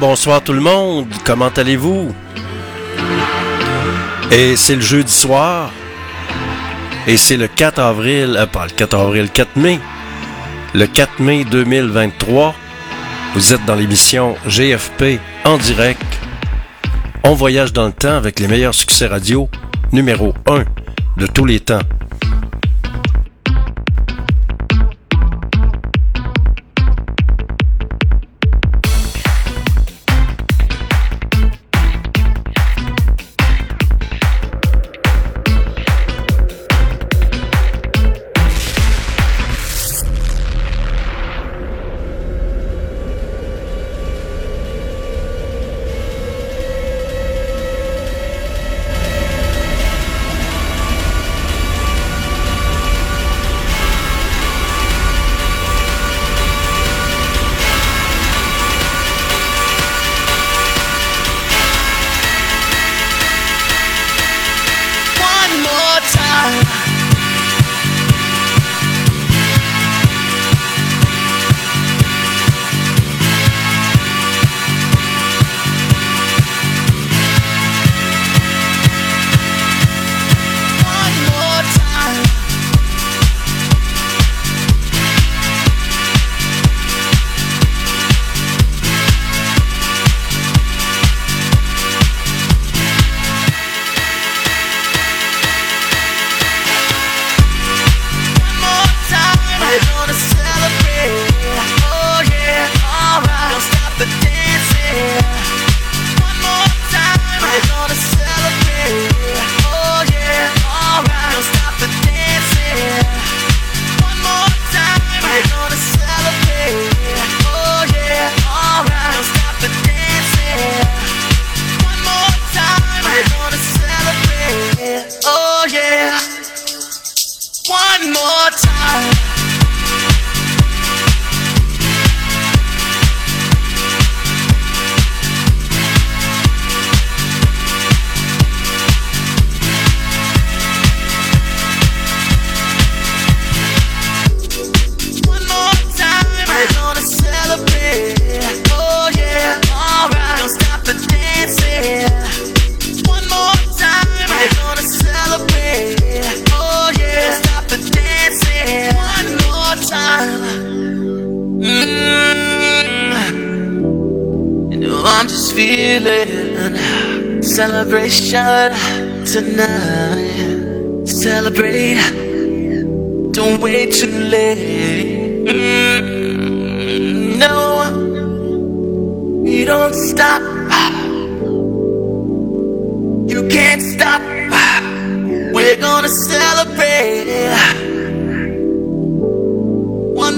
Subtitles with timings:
[0.00, 2.14] Bonsoir tout le monde, comment allez-vous?
[4.32, 5.70] Et c'est le jeudi soir,
[7.06, 9.78] et c'est le 4 avril, euh, pas le 4 avril, 4 mai,
[10.72, 12.54] le 4 mai 2023.
[13.34, 16.02] Vous êtes dans l'émission GFP en direct.
[17.22, 19.50] On voyage dans le temps avec les meilleurs succès radio,
[19.92, 20.64] numéro 1
[21.18, 21.82] de tous les temps.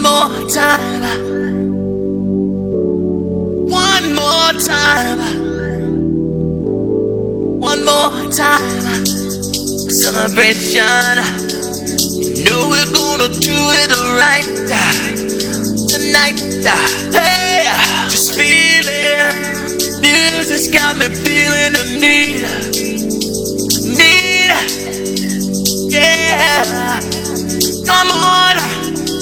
[0.03, 1.03] More time.
[3.69, 5.53] One more time
[7.63, 9.07] one more time.
[9.89, 11.17] Celebration.
[12.37, 14.45] You know we're gonna do it right
[15.89, 16.39] tonight.
[17.15, 17.65] Hey,
[18.11, 20.03] just feel it.
[20.03, 22.43] Music's got me feeling the need.
[23.97, 24.51] Need.
[25.91, 27.01] Yeah.
[27.87, 28.82] Come on.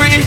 [0.00, 0.24] free.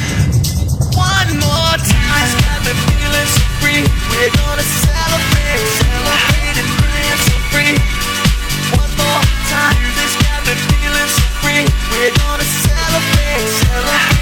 [0.93, 2.29] One more time.
[2.45, 3.81] Got me feeling so free.
[4.13, 7.75] We're gonna celebrate, celebrate and free.
[8.77, 11.65] One more time, this got me feeling so free.
[11.89, 14.12] We're gonna celebrate, celebrate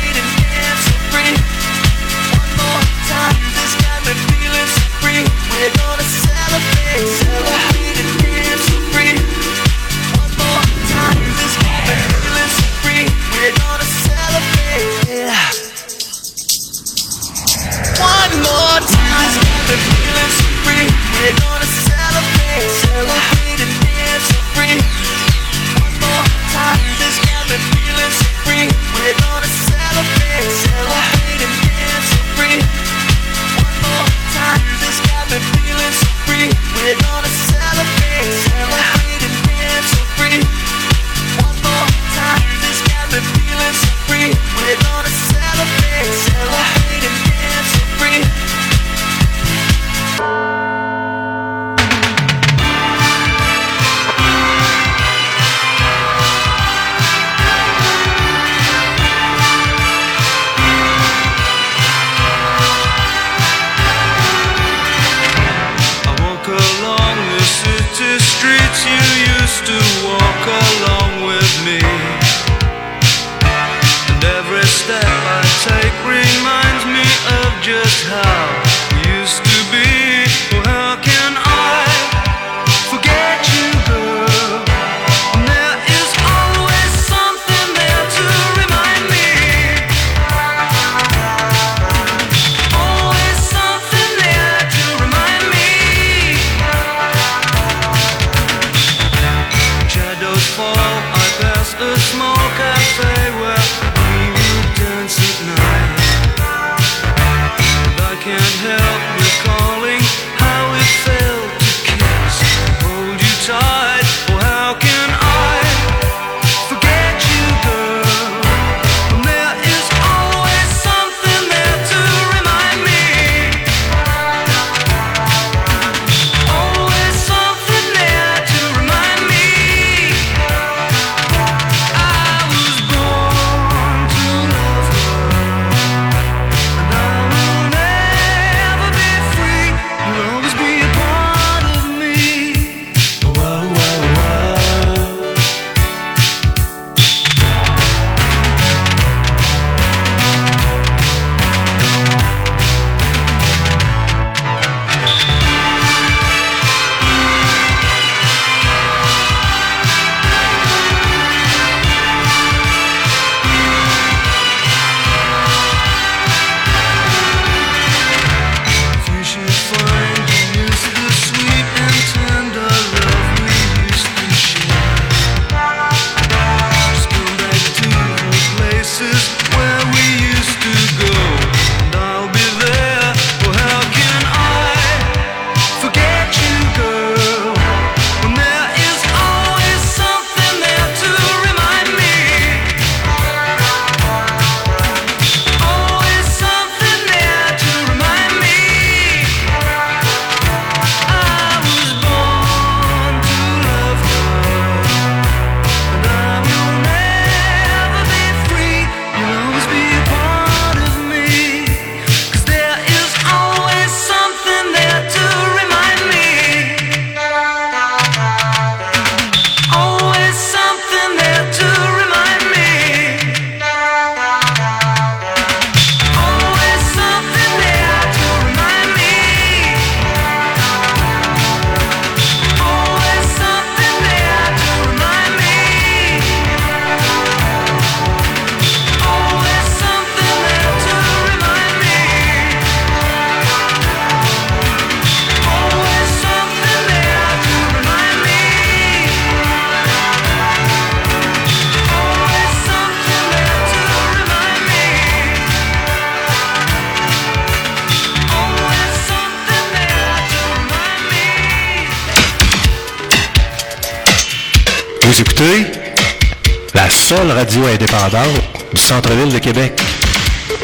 [268.09, 269.79] du centre-ville de Québec.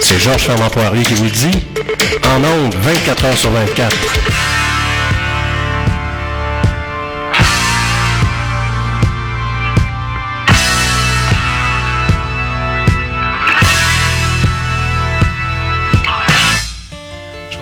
[0.01, 1.67] C'est Georges Fermant Poirier qui vous le dit.
[2.23, 3.95] En ondes, 24 heures sur 24.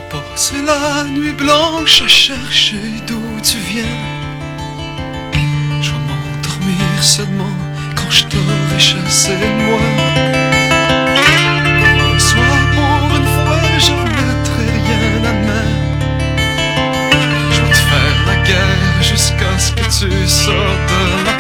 [0.10, 2.78] passe la nuit blanche à chercher
[3.08, 3.84] d'où tu viens.
[5.82, 7.65] Je vais m'endormir seulement
[8.10, 9.80] je t'aurai chassé de moi.
[12.14, 15.72] Le soir, pour une fois, je mettrai rien à main.
[17.52, 21.35] Je vais te faire la guerre jusqu'à ce que tu sortes de.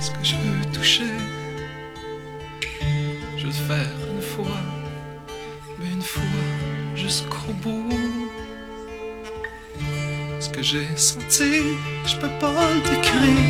[0.00, 1.14] ce que je veux toucher,
[3.38, 4.60] je veux faire une fois,
[5.78, 6.22] mais une fois
[6.94, 7.88] jusqu'au bout.
[10.38, 11.62] Ce que j'ai senti,
[12.06, 13.49] je peux pas le décrire.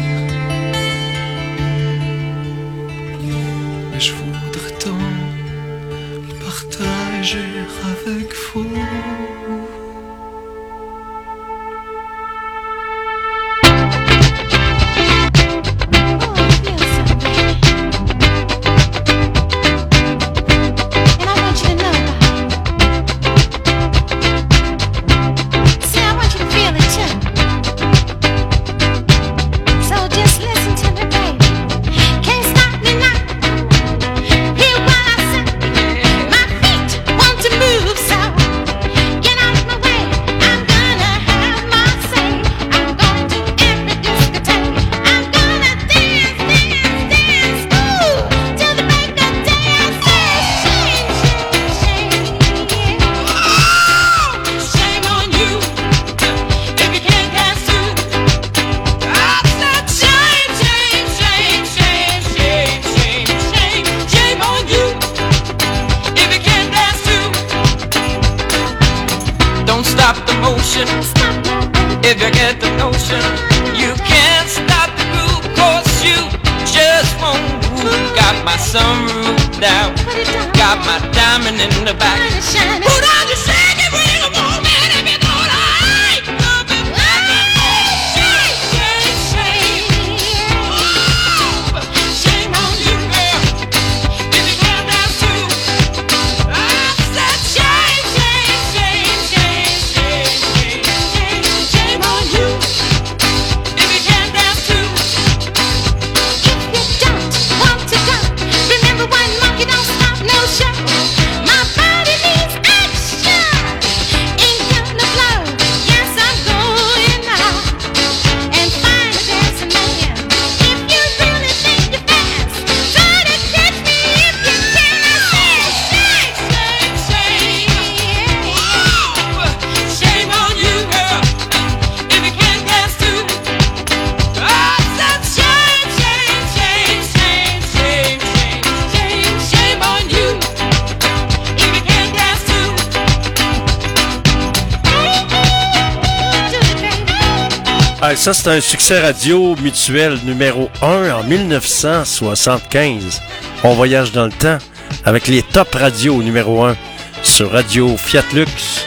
[148.50, 153.22] un succès radio mutuel numéro 1 en 1975.
[153.62, 154.58] On voyage dans le temps
[155.04, 156.76] avec les top radios numéro 1
[157.22, 158.86] sur Radio Fiat Lux,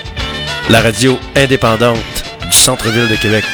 [0.69, 1.97] la radio indépendante
[2.45, 3.45] du centre-ville de Québec.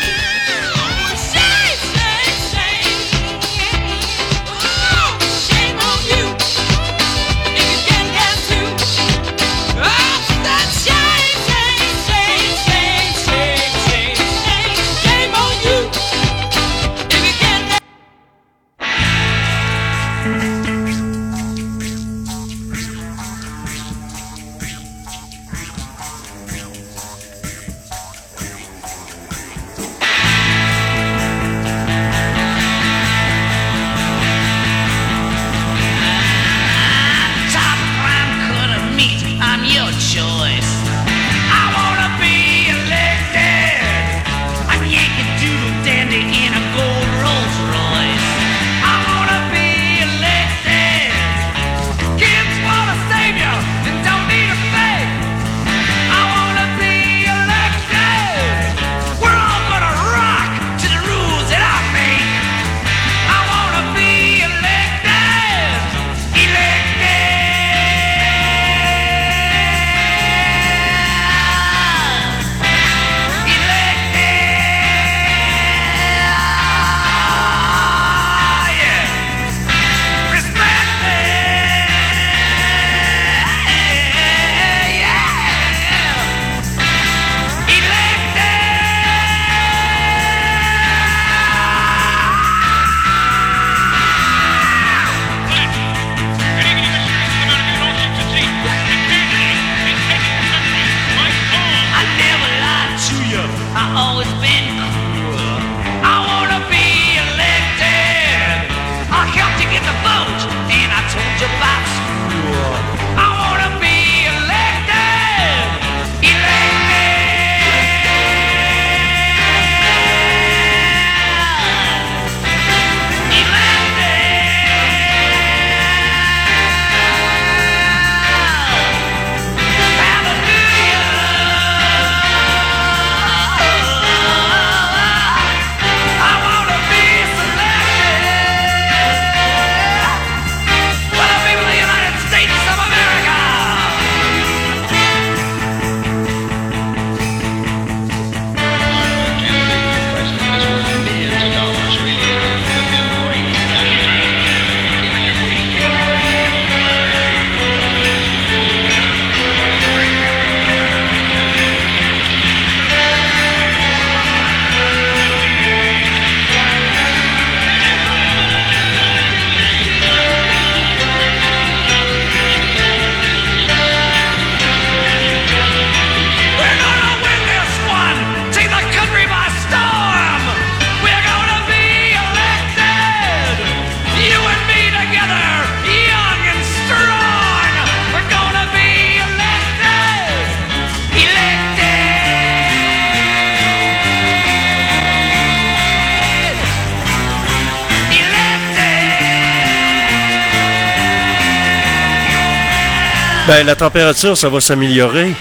[203.69, 205.31] la température, ça va s'améliorer.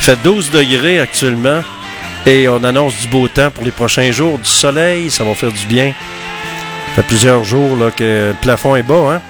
[0.00, 1.60] Fait 12 degrés actuellement.
[2.24, 5.52] Et on annonce du beau temps pour les prochains jours, du soleil, ça va faire
[5.52, 5.92] du bien.
[6.88, 9.12] Ça fait plusieurs jours là, que le plafond est bas.
[9.12, 9.20] Hein.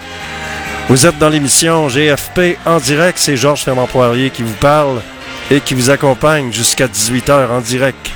[0.88, 3.18] Vous êtes dans l'émission GFP en direct.
[3.18, 5.02] C'est Georges Fernand Poirier qui vous parle
[5.50, 8.08] et qui vous accompagne jusqu'à 18h en direct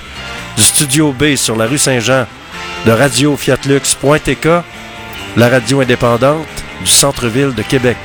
[0.56, 2.26] du Studio B sur la rue Saint-Jean
[2.86, 4.46] de Radio Fiatlux.tk,
[5.36, 6.46] la radio indépendante
[6.80, 7.96] du centre-ville de Québec.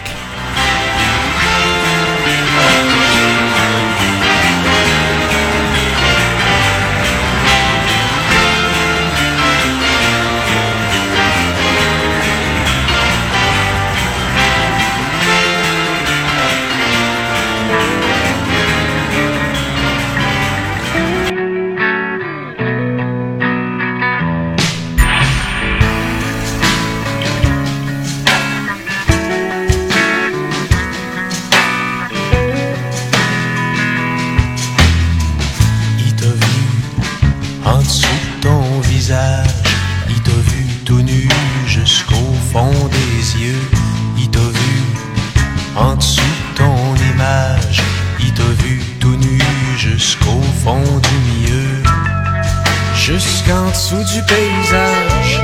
[53.05, 55.39] Jusqu'en dessous du paysage.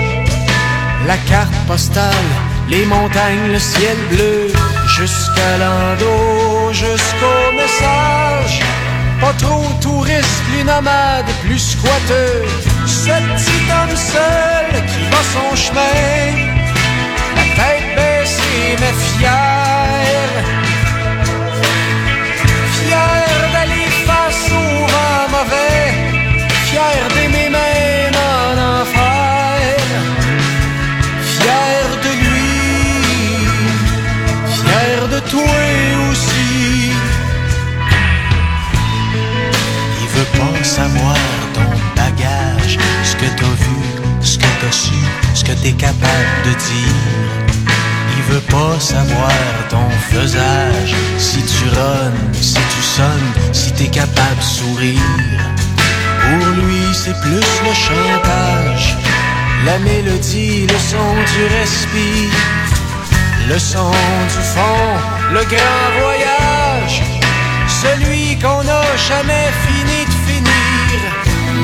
[1.06, 2.32] La carte postale,
[2.68, 4.48] les montagnes, le ciel bleu.
[4.88, 8.62] Jusqu'à l'endo, jusqu'au message.
[9.22, 12.42] Pas trop touriste, plus nomade, plus squatteux.
[12.88, 16.34] Ce petit homme seul qui va son chemin.
[17.36, 20.30] La tête baissée, mais fier.
[22.74, 25.81] Fier d'aller face au vent mauvais.
[40.72, 41.18] Savoir
[41.54, 43.82] ton bagage, ce que t'as vu,
[44.22, 45.02] ce que t'as su,
[45.34, 47.02] ce que t'es capable de dire.
[48.16, 49.34] Il veut pas savoir
[49.70, 55.42] ton faisage, si tu runnes, si tu sonnes, si t'es capable de sourire.
[56.22, 58.96] Pour lui, c'est plus le chantage,
[59.66, 62.40] la mélodie, le son du respire,
[63.50, 63.92] le son
[64.34, 64.88] du fond,
[65.34, 67.02] le grand voyage
[67.82, 69.81] celui qu'on n'a jamais fini.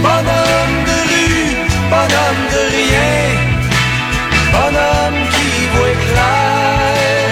[0.03, 1.55] Bonhomme de rue,
[1.89, 3.17] bonhomme de rien,
[4.53, 7.27] bonhomme qui voit clair.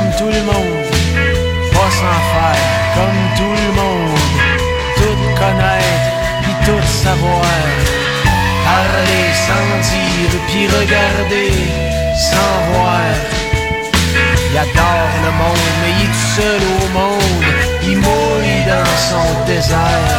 [0.00, 0.84] Comme tout le monde,
[1.72, 4.18] pas s'en faire, comme tout le monde,
[4.96, 6.10] tout connaître,
[6.42, 7.60] puis tout savoir,
[8.64, 11.52] parler sans dire, puis regarder
[12.28, 13.12] sans voir.
[14.50, 17.44] Il adore le monde, mais il est seul au monde,
[17.82, 20.16] il mouille dans son désert.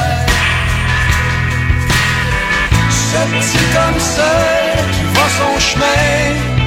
[3.09, 6.60] Ce petit homme seul qui va son chemin,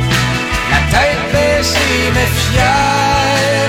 [0.94, 3.64] tête baissée mais fier.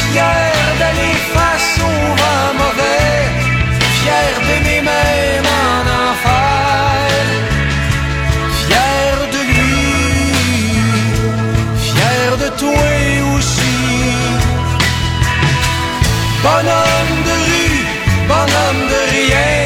[0.00, 3.18] Fier d'aller face au vent mauvais,
[3.98, 7.10] fier d'aimer même en enfer.
[8.60, 9.78] Fier de lui,
[11.86, 12.92] fier de toi
[13.34, 13.78] aussi.
[16.44, 17.80] Bonhomme de rue,
[18.32, 19.56] bonhomme de rien,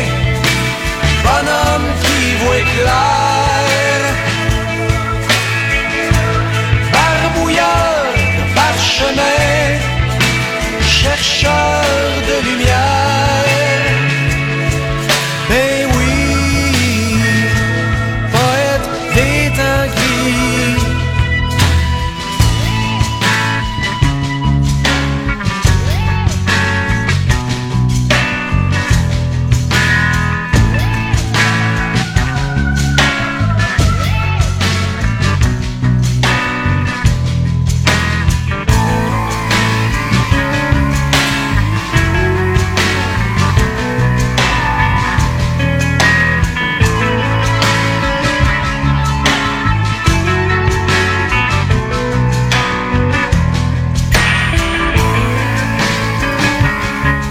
[1.27, 3.22] bonhomme qui voit clair.
[11.17, 11.83] Chercheur
[12.27, 13.02] de lumière.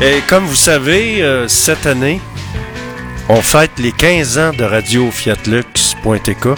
[0.04, 2.20] Et comme vous savez, euh, cette année,
[3.30, 6.46] on fête les 15 ans de Radio Fiat Lux.tk.
[6.46, 6.56] Vous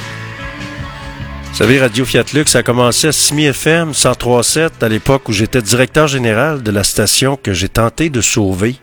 [1.53, 5.61] savez, Radio Fiat Lux, ça a commencé à Simi FM 103.7 à l'époque où j'étais
[5.61, 8.77] directeur général de la station que j'ai tenté de sauver.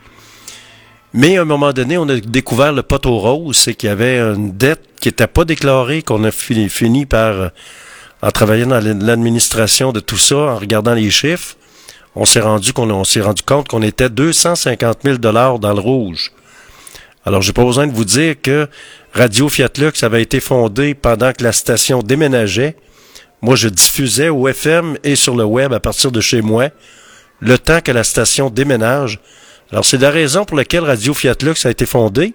[1.14, 4.18] Mais à un moment donné, on a découvert le poteau rose, c'est qu'il y avait
[4.18, 7.48] une dette qui n'était pas déclarée, qu'on a fini, fini par, euh,
[8.20, 11.56] en travaillant dans l'administration de tout ça, en regardant les chiffres,
[12.16, 15.80] on s'est rendu qu'on on s'est rendu compte qu'on était 250 000 dollars dans le
[15.80, 16.32] rouge.
[17.24, 18.66] Alors, j'ai pas besoin de vous dire que
[19.12, 22.76] Radio Fiat Lux avait été fondée pendant que la station déménageait.
[23.42, 26.70] Moi, je diffusais au FM et sur le web à partir de chez moi
[27.40, 29.18] le temps que la station déménage.
[29.70, 32.34] Alors, c'est la raison pour laquelle Radio Fiat Lux a été fondée.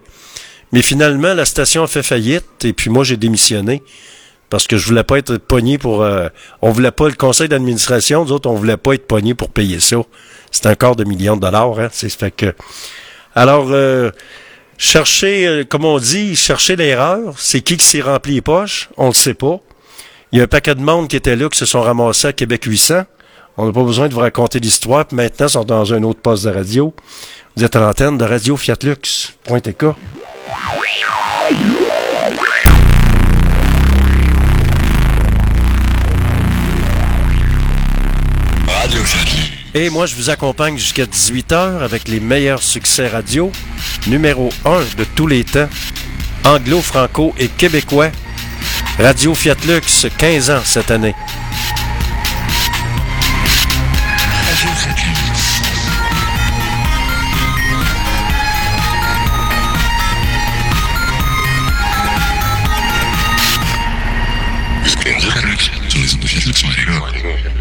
[0.71, 3.83] Mais finalement, la station a fait faillite et puis moi, j'ai démissionné.
[4.55, 6.01] Parce que je voulais pas être pogné pour...
[6.01, 6.29] euh,
[6.61, 9.81] on voulait pas le conseil d'administration, nous autres, on voulait pas être pogné pour payer
[9.81, 9.97] ça.
[10.49, 11.89] C'est un quart de million de dollars, hein.
[11.91, 12.55] C'est fait que...
[13.35, 14.11] Alors, euh,
[14.77, 17.33] chercher, euh, comme on dit, chercher l'erreur.
[17.37, 18.87] C'est qui qui s'est rempli les poches?
[18.95, 19.59] On le sait pas.
[20.31, 22.31] Il y a un paquet de monde qui était là, qui se sont ramassés à
[22.31, 23.03] Québec 800.
[23.57, 26.21] On n'a pas besoin de vous raconter l'histoire, puis maintenant, ils sont dans un autre
[26.21, 26.93] poste de radio.
[27.57, 29.33] Vous êtes à l'antenne de Radio Fiat Lux.
[29.43, 29.59] Point.
[39.73, 43.51] Et moi, je vous accompagne jusqu'à 18h avec les meilleurs succès radio.
[44.07, 45.67] Numéro 1 de tous les temps.
[46.45, 48.11] Anglo, franco et québécois.
[48.97, 51.13] Radio Fiat Lux, 15 ans cette année.
[66.37, 67.54] If I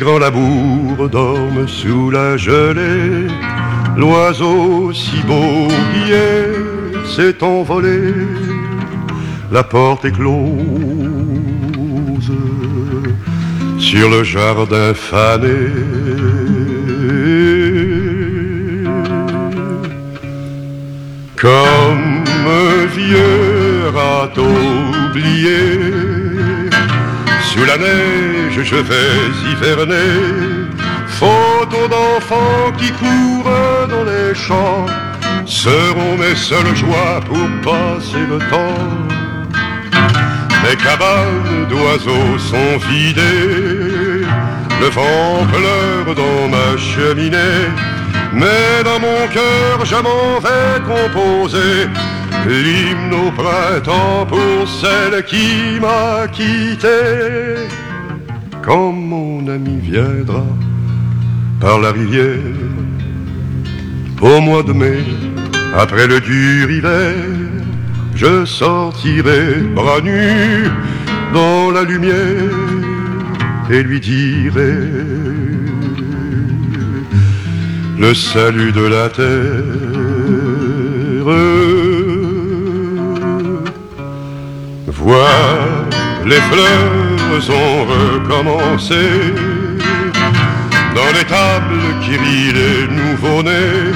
[0.00, 3.28] grands labours dorment sous la gelée.
[3.96, 8.00] L'oiseau si beau hier s'est envolé.
[9.52, 10.48] La porte est close
[13.78, 15.60] sur le jardin fané.
[21.36, 22.24] Comme
[22.62, 24.54] un vieux rateau
[25.08, 25.89] oublié,
[27.60, 29.16] sous la neige je vais
[29.50, 30.12] hiverner.
[31.08, 34.86] Photos d'enfants qui courent dans les champs
[35.44, 38.88] seront mes seules joies pour passer le temps.
[40.62, 44.24] Mes cabanes d'oiseaux sont vidées,
[44.82, 47.66] le vent pleure dans ma cheminée.
[48.32, 51.88] Mais dans mon cœur je m'en vais composer
[52.46, 56.88] l'hymne au printemps pour celle qui m'a quitté.
[58.62, 60.44] Quand mon ami viendra
[61.60, 62.38] par la rivière,
[64.20, 65.02] au mois de mai,
[65.76, 67.14] après le dur hiver,
[68.14, 70.68] je sortirai bras nus
[71.32, 72.50] dans la lumière
[73.70, 74.74] et lui dirai
[77.98, 80.00] le salut de la terre.
[86.24, 89.34] Les fleurs ont recommencé
[90.94, 93.92] dans les tables qui rient les nouveau-nés.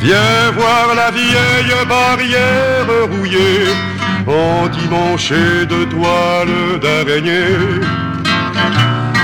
[0.00, 3.66] Viens voir la vieille barrière rouillée,
[4.26, 7.58] endimanchée de toiles d'araignée.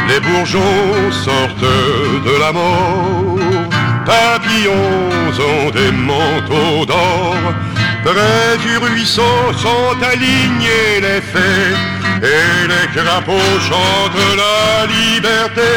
[0.08, 1.74] Les bourgeons sortent
[2.28, 3.38] de la mort,
[4.04, 7.36] papillons ont des manteaux d'or.
[8.04, 11.72] Près du ruisseau sont alignés les fées,
[12.22, 15.72] et les crapauds chantent la liberté,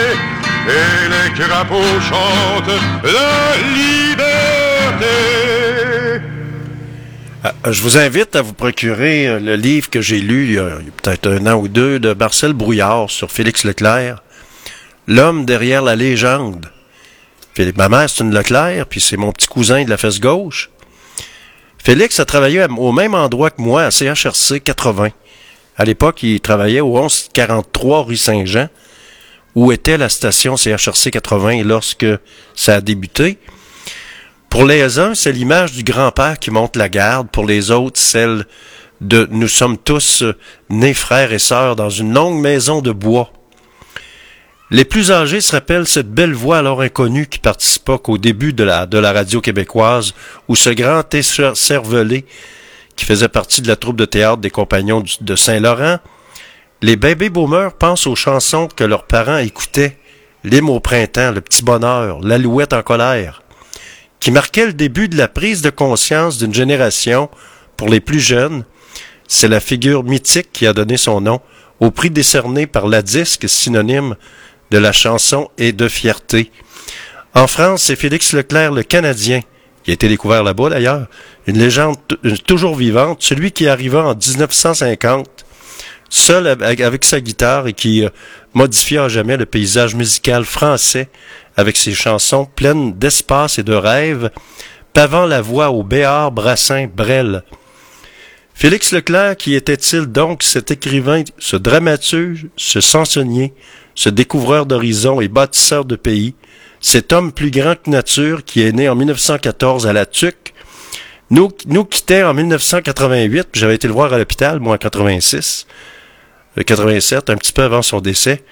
[0.68, 5.06] et les crapauds chantent la liberté.
[7.46, 10.60] Euh, Je vous invite à vous procurer euh, le livre que j'ai lu il y
[10.60, 14.22] a, peut-être un an ou deux de Marcel Brouillard sur Félix Leclerc,
[15.08, 16.70] L'homme derrière la légende.
[17.78, 20.70] Ma mère, c'est une Leclerc, puis c'est mon petit cousin de la fesse gauche.
[21.78, 25.10] Félix a travaillé au même endroit que moi, à CHRC 80.
[25.78, 28.68] À l'époque, il travaillait au 1143 rue Saint-Jean,
[29.56, 32.06] où était la station CHRC 80 lorsque
[32.56, 33.38] ça a débuté.
[34.50, 37.30] Pour les uns, c'est l'image du grand-père qui monte la garde.
[37.30, 38.46] Pour les autres, celle
[39.02, 40.36] de nous sommes tous euh,
[40.70, 43.32] nés frères et sœurs dans une longue maison de bois.
[44.70, 48.66] Les plus âgés se rappellent cette belle voix alors inconnue qui participa qu'au début de
[48.66, 50.14] la, radio québécoise,
[50.50, 51.04] où ce grand
[51.56, 52.26] cervelé,
[52.98, 56.00] qui faisait partie de la troupe de théâtre des compagnons de Saint-Laurent,
[56.82, 59.98] les baby boomers pensent aux chansons que leurs parents écoutaient,
[60.44, 63.44] l'hymne au printemps, le petit bonheur, l'alouette en colère,
[64.20, 67.30] qui marquait le début de la prise de conscience d'une génération
[67.78, 68.66] pour les plus jeunes.
[69.30, 71.40] C'est la figure mythique qui a donné son nom
[71.80, 74.16] au prix décerné par la disque synonyme
[74.72, 76.52] de la chanson et de fierté.
[77.34, 79.42] En France, c'est Félix Leclerc, le Canadien,
[79.84, 81.08] qui a été découvert là-bas d'ailleurs,
[81.46, 85.46] une légende euh, toujours vivante, celui qui arriva en 1950,
[86.10, 88.10] seul avec, sa guitare et qui euh,
[88.54, 91.10] modifia à jamais le paysage musical français
[91.56, 94.30] avec ses chansons pleines d'espace et de rêves,
[94.94, 97.44] pavant la voie au Béard, Brassin, Brel.
[98.54, 103.54] Félix Leclerc, qui était-il donc cet écrivain, ce dramaturge, ce chansonnier,
[103.98, 106.36] ce découvreur d'horizons et bâtisseur de pays,
[106.80, 110.54] cet homme plus grand que nature qui est né en 1914 à La Tuque,
[111.32, 115.66] nous, nous quittait en 1988, puis j'avais été le voir à l'hôpital, moi en 86,
[116.60, 118.44] euh, 87, un petit peu avant son décès,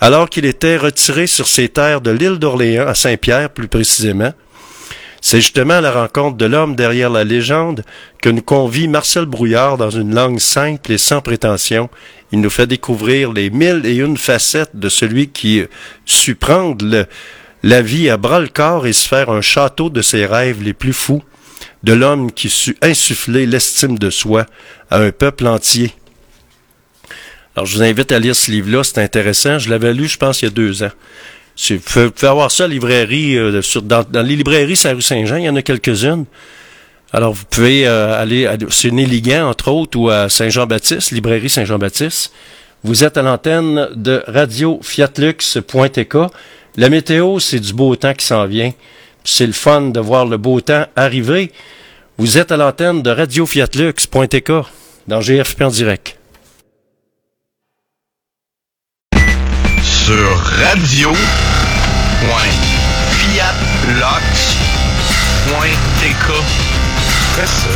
[0.00, 4.32] alors qu'il était retiré sur ses terres de l'île d'Orléans, à Saint-Pierre plus précisément.
[5.32, 7.84] C'est justement à la rencontre de l'homme derrière la légende
[8.20, 11.88] que nous convie Marcel Brouillard dans une langue simple et sans prétention.
[12.32, 15.64] Il nous fait découvrir les mille et une facettes de celui qui
[16.04, 17.06] sut prendre
[17.62, 20.74] la vie à bras le corps et se faire un château de ses rêves les
[20.74, 21.22] plus fous,
[21.82, 24.44] de l'homme qui sut insuffler l'estime de soi
[24.90, 25.94] à un peuple entier.
[27.56, 29.58] Alors, je vous invite à lire ce livre-là, c'est intéressant.
[29.58, 30.92] Je l'avais lu, je pense, il y a deux ans.
[31.56, 34.94] C'est- Vous pouvez, vous pouvez avoir ça librairie, euh, sur, dans, les librairies sur la
[34.94, 36.24] rue Saint-Jean, il y en a quelques-unes.
[37.12, 38.90] Alors, vous pouvez euh, aller, à- c'est
[39.42, 42.32] entre autres, ou à Saint-Jean-Baptiste, librairie Saint-Jean-Baptiste.
[42.84, 46.16] Vous êtes à l'antenne de Radio Fiatlux.tk.
[46.76, 48.72] La météo, c'est du beau temps qui s'en vient.
[49.24, 51.52] C'est le fun de voir le beau temps arriver.
[52.18, 54.50] Vous êtes à l'antenne de Radio Fiatlux.tk
[55.06, 56.18] dans GFP en direct.
[60.04, 60.42] Sur
[65.32, 66.26] radio.fiatlox.tk.
[67.34, 67.68] Quoi ça?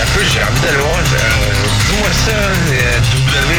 [0.00, 0.98] Un peu, j'ai envie d'aller voir.
[0.98, 1.02] euh,
[1.90, 3.52] Dis-moi ça, euh, www.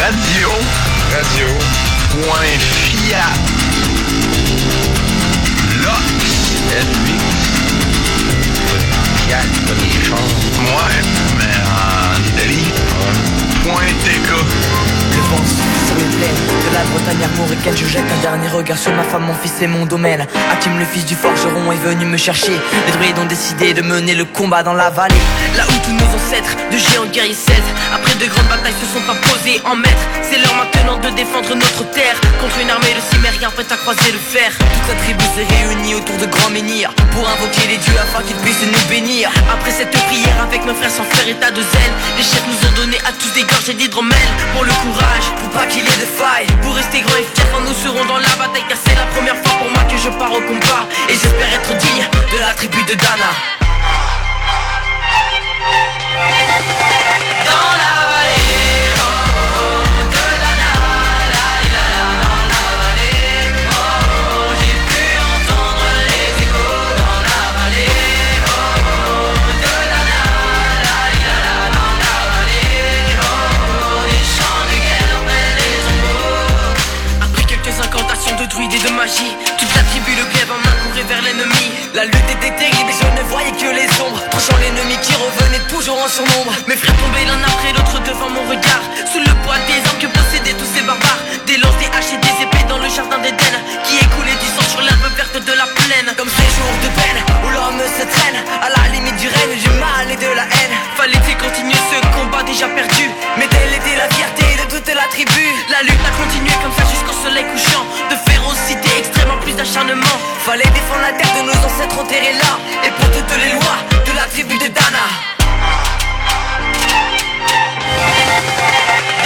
[0.00, 0.48] Radio.
[1.12, 1.48] Radio.
[2.10, 3.34] Point fiat.
[5.82, 6.24] Lox.
[6.72, 7.36] L-U-X.
[9.26, 9.94] Fiat, pas des.
[10.60, 10.98] Ouais,
[11.38, 12.68] mais en Italie.
[13.64, 14.30] Point TK.
[15.34, 19.02] Souffle sur les plaines de la Bretagne armoricaine Je jette un dernier regard sur ma
[19.02, 20.24] femme, mon fils et mon domaine.
[20.52, 22.52] Hakim le fils du forgeron est venu me chercher.
[22.52, 25.14] Les druides ont décidé de mener le combat dans la vallée.
[25.56, 27.34] Là où tous nos ancêtres de géants guerriers
[28.18, 32.16] de grandes batailles se sont imposés en maîtres C'est l'heure maintenant de défendre notre terre.
[32.40, 34.50] Contre une armée de cimériens prête à croiser le fer.
[34.56, 38.36] Toute la tribu s'est réunie autour de grands menhirs Pour invoquer les dieux afin qu'ils
[38.36, 39.30] puissent nous bénir.
[39.52, 42.74] Après cette prière avec mes frères sans faire état de zèle Les chefs nous ont
[42.80, 46.08] donné à tous des gorgées d'hydromel Pour le courage, pour pas qu'il y ait de
[46.08, 49.06] faille Pour rester grand et fier quand nous serons dans la bataille Car c'est la
[49.12, 50.88] première fois pour moi que je pars au combat.
[51.08, 53.32] Et j'espère être digne de la tribu de Dana.
[57.44, 57.95] Dans
[81.96, 85.64] La lutte était terrible et je ne voyais que les ombres, tranchant l'ennemi qui revenait
[85.66, 86.52] toujours en surnombre.
[86.68, 90.06] Mes frères tombaient l'un après l'autre devant mon regard, sous le poids des armes que
[90.54, 91.22] tous ces barbares.
[91.46, 94.66] Des lances, des haches et des épées dans le jardin d'Éden, qui écoulait du sang
[94.70, 96.14] sur l'herbe verte de la plaine.
[96.16, 99.70] Comme ces jours de peine où l'homme se traîne à la limite du règne, du
[99.78, 100.74] mal et de la haine.
[100.96, 103.10] Fallait-il continuer ce combat déjà perdu?
[103.38, 105.44] Mais telle était la fierté de toute la tribu.
[105.70, 107.84] La lutte a continué comme ça jusqu'au soleil couchant.
[108.10, 110.16] De férocité extrême en plus d'un acharnement.
[110.44, 112.58] Fallait défendre la terre de nos ancêtres enterrés là.
[112.84, 115.06] Et pour toutes les lois de la tribu de Dana.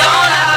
[0.00, 0.49] Dans la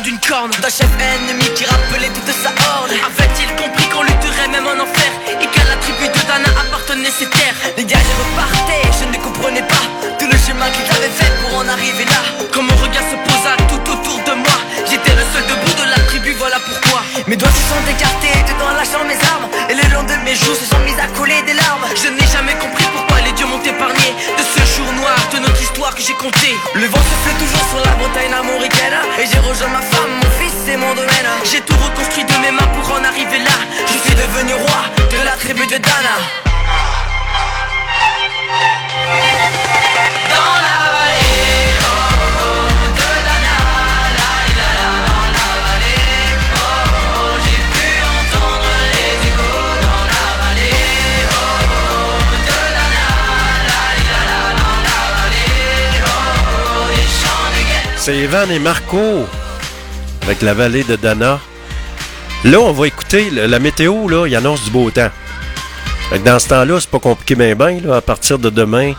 [0.00, 2.90] d'une corne D'un chef ennemi qui rappelait toute sa horde.
[2.90, 7.26] Avait-il compris qu'on lutterait même en enfer Et qu'à la tribu de Dana appartenaient ces
[7.26, 7.54] terres?
[7.76, 9.84] Les guerriers repartaient, je ne comprenais pas
[10.18, 12.22] Tout le chemin qu'ils avaient fait pour en arriver là.
[12.52, 14.58] Quand mon regard se posa tout autour de moi
[14.90, 17.02] J'étais le seul debout de la tribu, voilà pourquoi.
[17.26, 20.58] Mes doigts se sont écartés, dedans lâchant mes armes Et le long de mes joues
[20.58, 21.86] se sont mis à couler des larmes.
[21.94, 23.13] Je n'ai jamais compris pourquoi
[23.64, 27.78] De ce jour noir de notre histoire que j'ai compté Le vent souffle toujours sur
[27.78, 31.72] la Bretagne armoricaine Et j'ai rejoint ma femme, mon fils et mon domaine J'ai tout
[31.72, 33.56] reconstruit de mes mains pour en arriver là.
[33.86, 36.44] Je suis devenu roi de la tribu de Dana
[58.04, 59.24] C'est Evan et Marco
[60.24, 61.40] avec la vallée de Dana.
[62.44, 65.08] Là, on va écouter la météo, là, il annonce du beau temps.
[66.22, 67.96] Dans ce temps-là, c'est pas compliqué ben ben, là.
[67.96, 68.92] À partir de demain,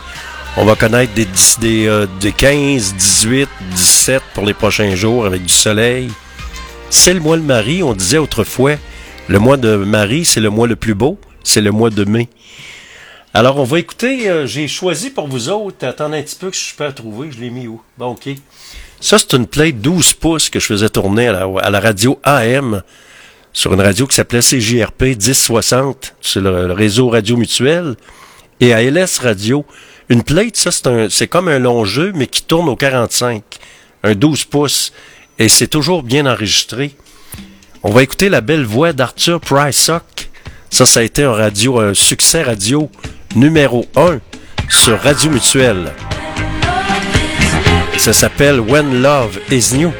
[0.56, 5.44] on va connaître des, 10 des, des 15, 18, 17 pour les prochains jours avec
[5.44, 6.10] du soleil.
[6.90, 8.74] C'est le mois de Marie, on disait autrefois.
[9.28, 11.16] Le mois de Marie, c'est le mois le plus beau.
[11.44, 12.28] C'est le mois de mai.
[13.34, 16.56] Alors, on va écouter, euh, j'ai choisi pour vous autres, attendez un petit peu que
[16.56, 17.80] je peux la trouver, je l'ai mis où?
[17.98, 18.30] Bon, OK.
[19.00, 22.82] Ça, c'est une plate 12 pouces que je faisais tourner à la, radio AM
[23.52, 27.96] sur une radio qui s'appelait CJRP 1060 sur le, réseau Radio Mutuel
[28.60, 29.64] et à LS Radio.
[30.08, 33.42] Une plate, ça, c'est c'est comme un long jeu, mais qui tourne au 45.
[34.02, 34.92] Un 12 pouces.
[35.38, 36.92] Et c'est toujours bien enregistré.
[37.82, 40.30] On va écouter la belle voix d'Arthur Prysock.
[40.70, 42.90] Ça, ça a été un radio, un succès radio
[43.34, 44.20] numéro 1
[44.68, 45.92] sur Radio Mutuel.
[47.98, 49.92] Ça s'appelle When Love is New.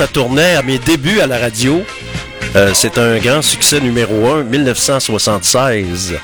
[0.00, 1.82] ça tournait à mes débuts à la radio.
[2.56, 6.14] Euh, c'est un grand succès numéro 1, 1976.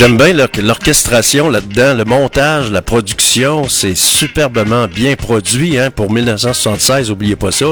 [0.00, 7.10] J'aime bien l'orchestration là-dedans, le montage, la production, c'est superbement bien produit hein, pour 1976,
[7.10, 7.66] oubliez pas ça.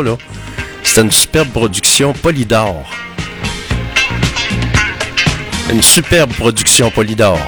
[0.83, 2.85] C'était une superbe production Polydor.
[5.73, 7.39] Une superbe production Polydor.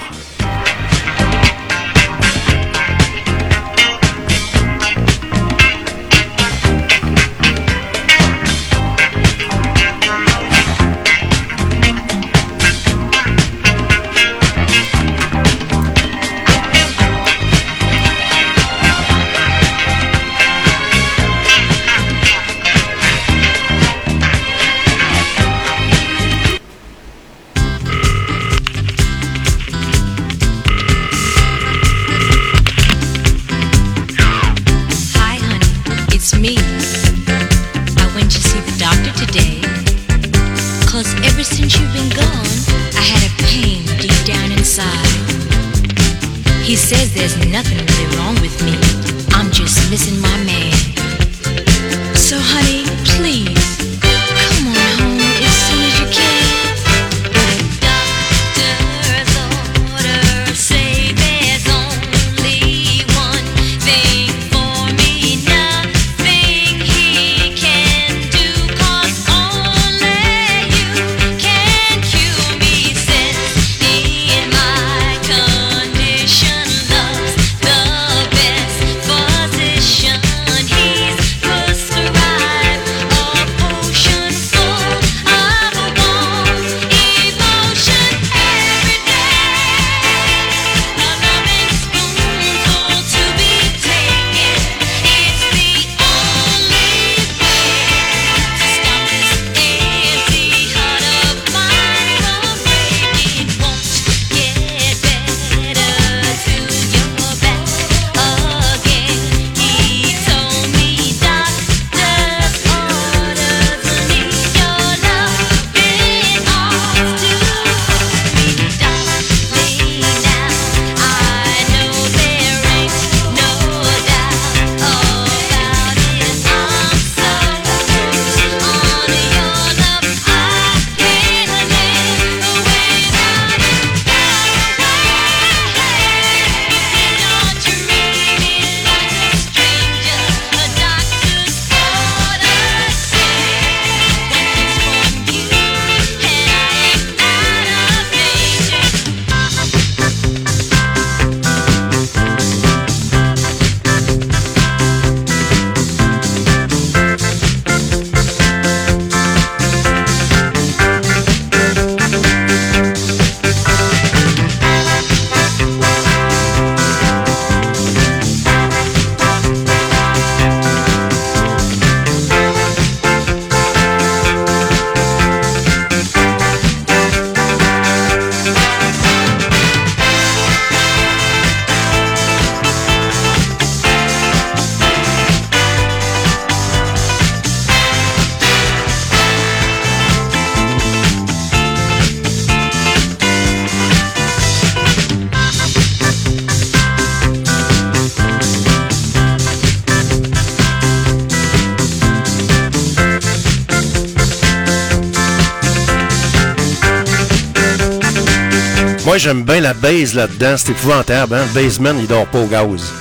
[209.21, 210.55] J'aime bien la base là-dedans.
[210.57, 211.45] C'est épouvantable, hein?
[211.55, 212.93] Le baseman, il dort pas au gaz.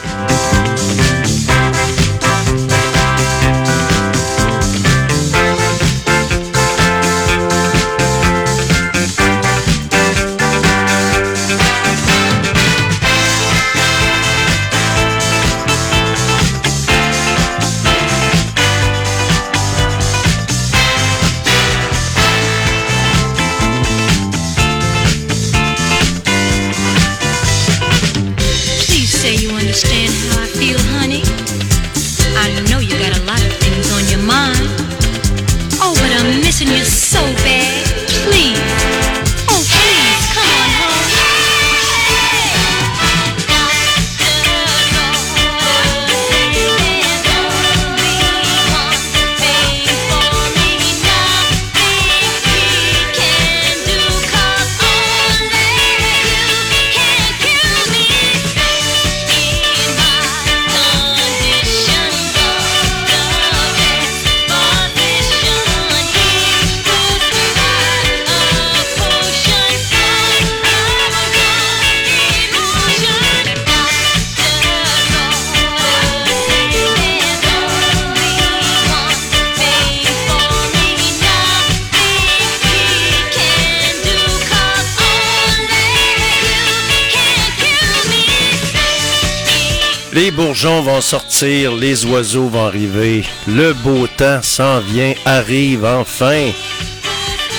[90.62, 93.24] Bourgeons vont sortir, les oiseaux vont arriver.
[93.48, 96.52] Le beau temps s'en vient, arrive enfin.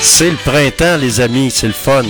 [0.02, 2.02] C'est le printemps, les amis, c'est le fun.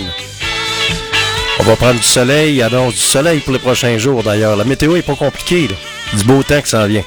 [1.61, 4.57] On va prendre du soleil, annonce du soleil pour les prochains jours d'ailleurs.
[4.57, 5.69] La météo est pas compliquée.
[6.15, 7.05] Du beau temps qui s'en vient.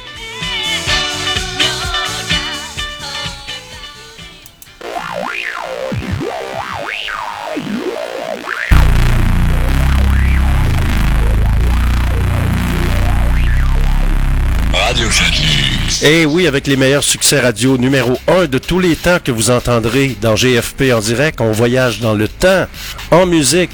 [16.06, 19.50] Et oui, avec les meilleurs succès radio numéro 1 de tous les temps que vous
[19.50, 22.66] entendrez dans GFP en direct, on voyage dans le temps
[23.10, 23.72] en musique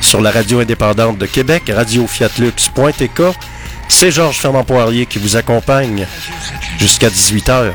[0.00, 3.22] sur la radio indépendante de Québec, radiofiatlux.tk.
[3.88, 6.04] C'est Georges Fernand Poirier qui vous accompagne
[6.80, 7.72] jusqu'à 18h.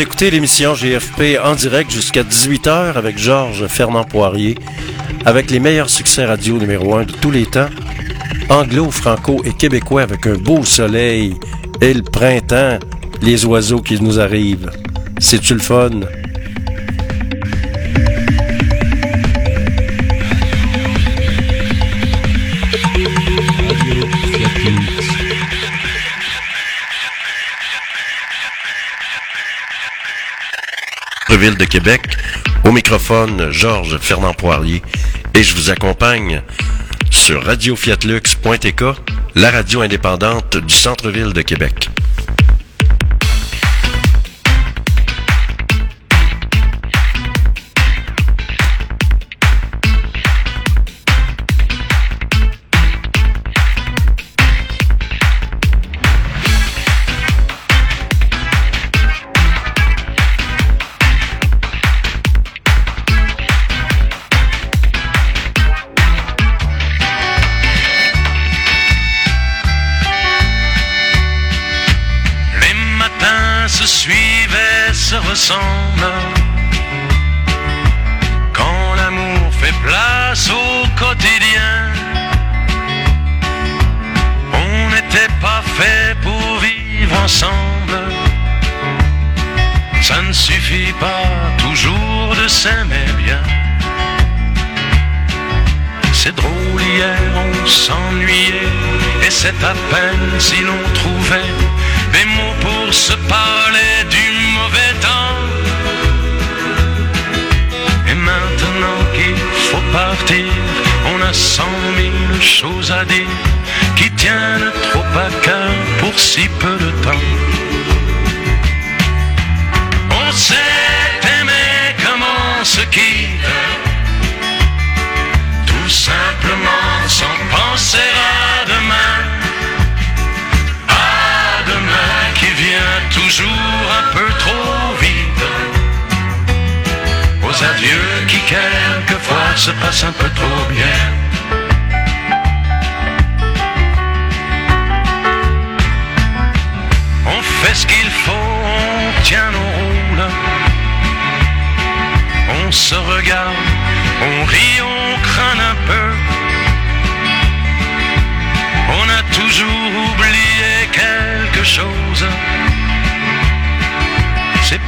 [0.00, 4.56] Écoutez l'émission GFP en direct jusqu'à 18h avec Georges Fernand Poirier,
[5.24, 7.68] avec les meilleurs succès radio numéro 1 de tous les temps,
[8.48, 11.34] anglo, franco et québécois avec un beau soleil
[11.80, 12.78] et le printemps,
[13.22, 14.70] les oiseaux qui nous arrivent.
[15.18, 15.90] C'est-tu le fun?
[31.38, 32.02] Ville de Québec.
[32.64, 34.82] Au microphone, Georges Fernand Poirier.
[35.34, 36.42] Et je vous accompagne
[37.10, 38.82] sur radiofiatlux.tk,
[39.36, 41.87] la radio indépendante du centre-ville de Québec.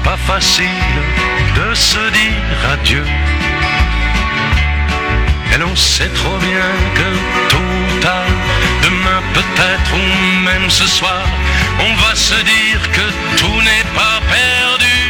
[0.04, 0.64] Pas facile
[1.56, 3.04] de se dire adieu.
[5.52, 7.08] Et l'on sait trop bien que
[7.50, 8.34] tôt ou tard,
[8.82, 11.24] demain peut-être ou même ce soir,
[11.80, 13.06] on va se dire que
[13.36, 15.00] tout n'est pas perdu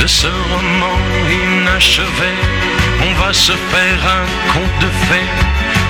[0.00, 0.98] de ce roman
[1.30, 2.34] inachevé.
[3.06, 5.30] On va se faire un conte de fées,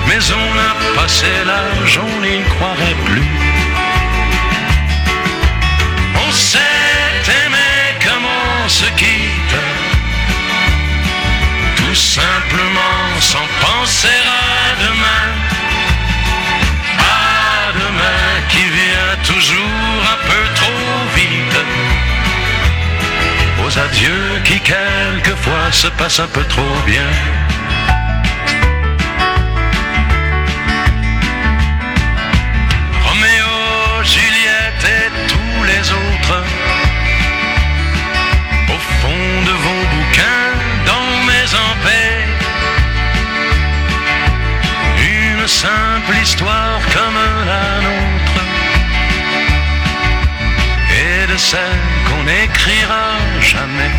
[0.07, 3.56] mais on a passé l'âge, on n'y croirait plus.
[13.87, 15.27] À demain.
[16.99, 21.57] À demain qui vient toujours un peu trop vite
[23.63, 27.46] aux adieux qui quelquefois se passent un peu trop bien.
[46.97, 48.41] Comme la nôtre
[51.01, 53.07] et de celle qu'on n'écrira
[53.53, 53.93] jamais.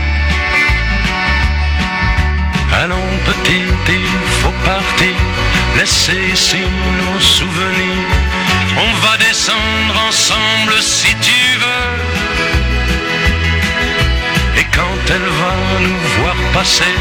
[2.80, 3.66] Allons petit,
[3.98, 4.08] il
[4.40, 5.18] faut partir,
[5.76, 6.62] laisser ici
[7.00, 8.14] nos souvenirs.
[8.84, 11.94] On va descendre ensemble si tu veux.
[14.60, 15.54] Et quand elle va
[15.86, 16.94] nous voir passer,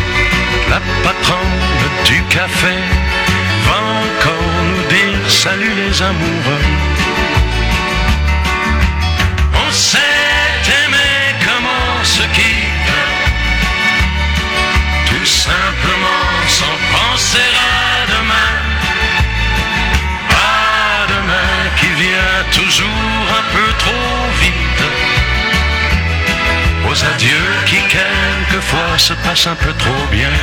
[0.69, 1.59] la patronne
[2.09, 2.75] du café
[3.67, 6.65] va encore nous dire salut les amoureux.
[9.65, 9.99] On s'est
[10.79, 11.09] aimé
[11.45, 12.95] comme on se quitte,
[15.09, 18.53] tout simplement sans penser à demain.
[20.31, 24.85] À demain qui vient toujours un peu trop vite.
[26.89, 30.35] Aux adieux qui quelquefois se passent un peu trop bien.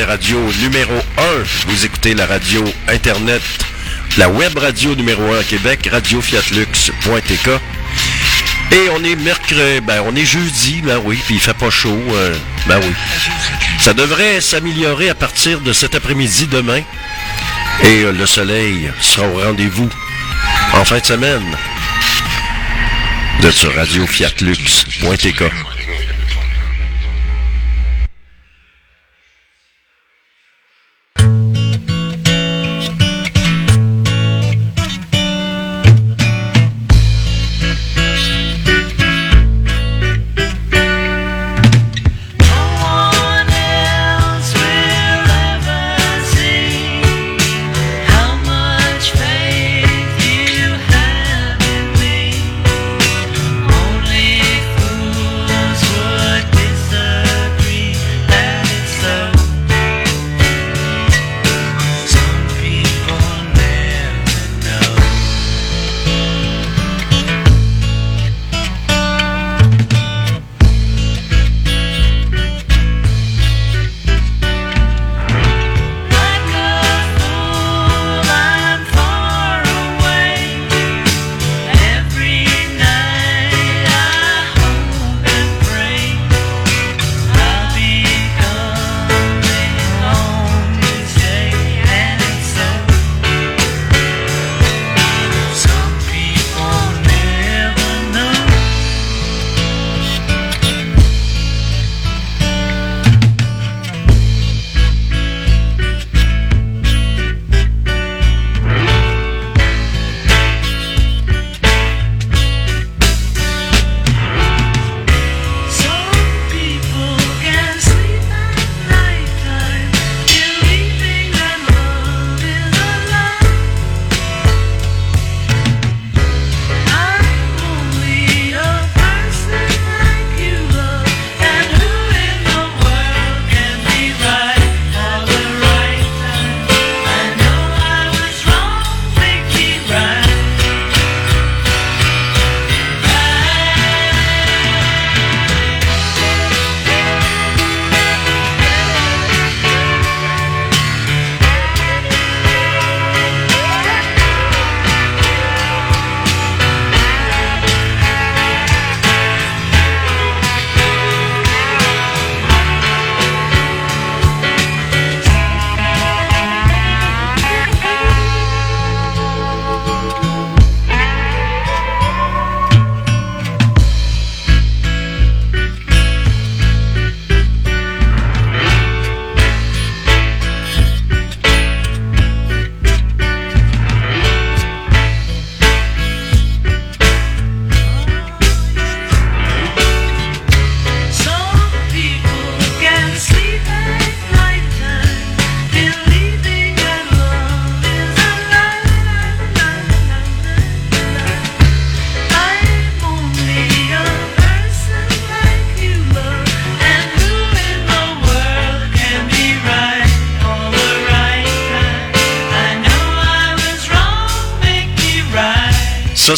[0.00, 1.22] Radio numéro 1,
[1.66, 3.42] vous écoutez la radio Internet,
[4.16, 7.48] la web radio numéro 1 à Québec, radiofiatlux.tk.
[8.72, 12.00] Et on est mercredi, ben on est jeudi, ben oui, puis il fait pas chaud,
[12.10, 12.34] euh,
[12.66, 12.92] ben oui.
[13.80, 16.80] Ça devrait s'améliorer à partir de cet après-midi demain.
[17.84, 19.90] Et euh, le soleil sera au rendez-vous
[20.72, 21.56] en fin de semaine.
[23.44, 25.71] Êtes sur radiofiatlux.tk.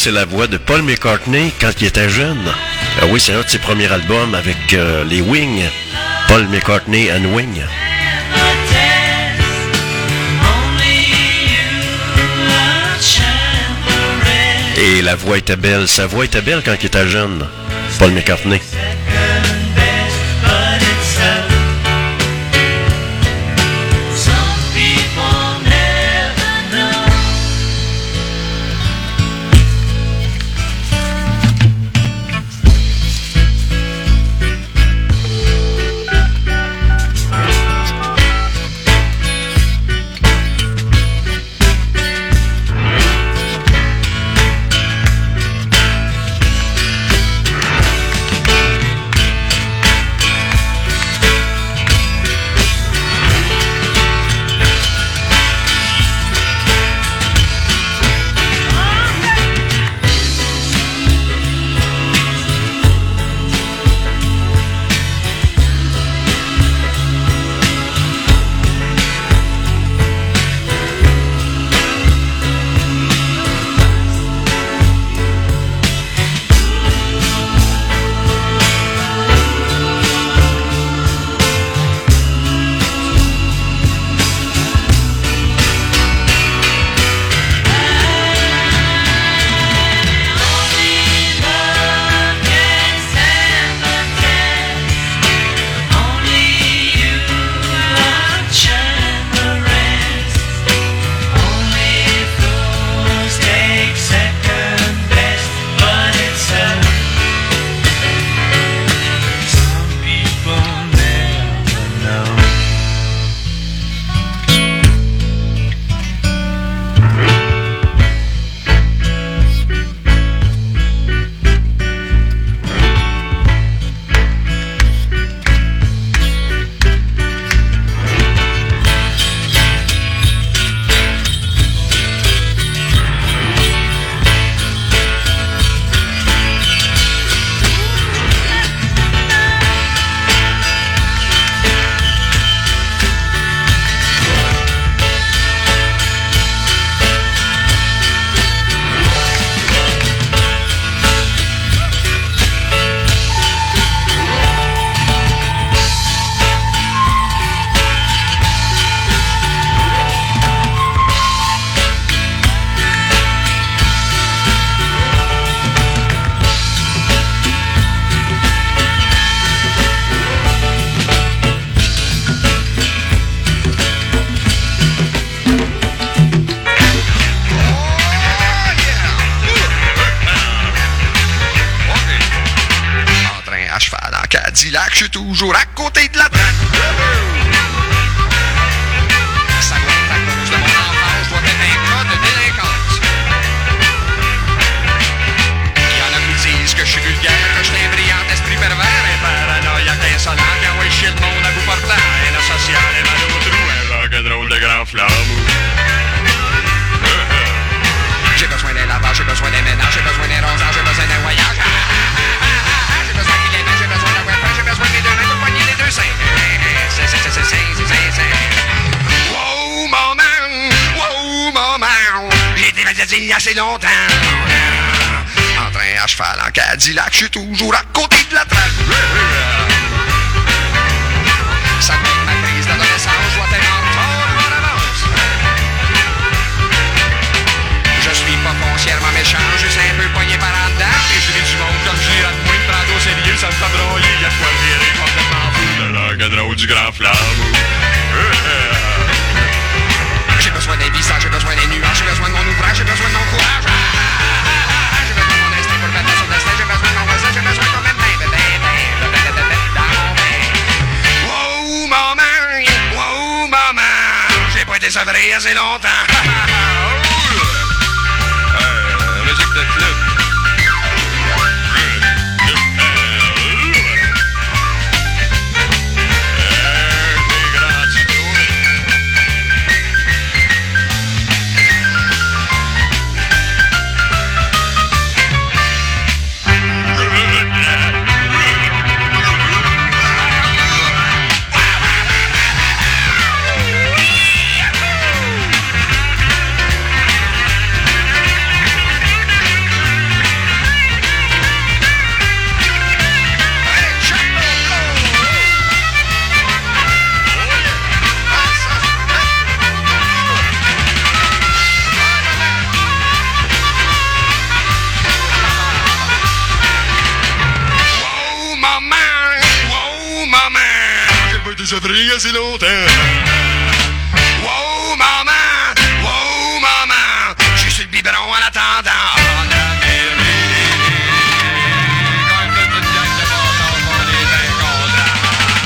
[0.05, 2.53] c'est la voix de Paul McCartney quand il était jeune.
[3.01, 5.63] Ah oui, c'est un de ses premiers albums avec euh, les Wings.
[6.29, 7.63] Paul McCartney and Wing.
[14.77, 15.89] Et la voix était belle.
[15.89, 17.47] Sa voix était belle quand il était jeune.
[17.99, 18.61] Paul McCartney.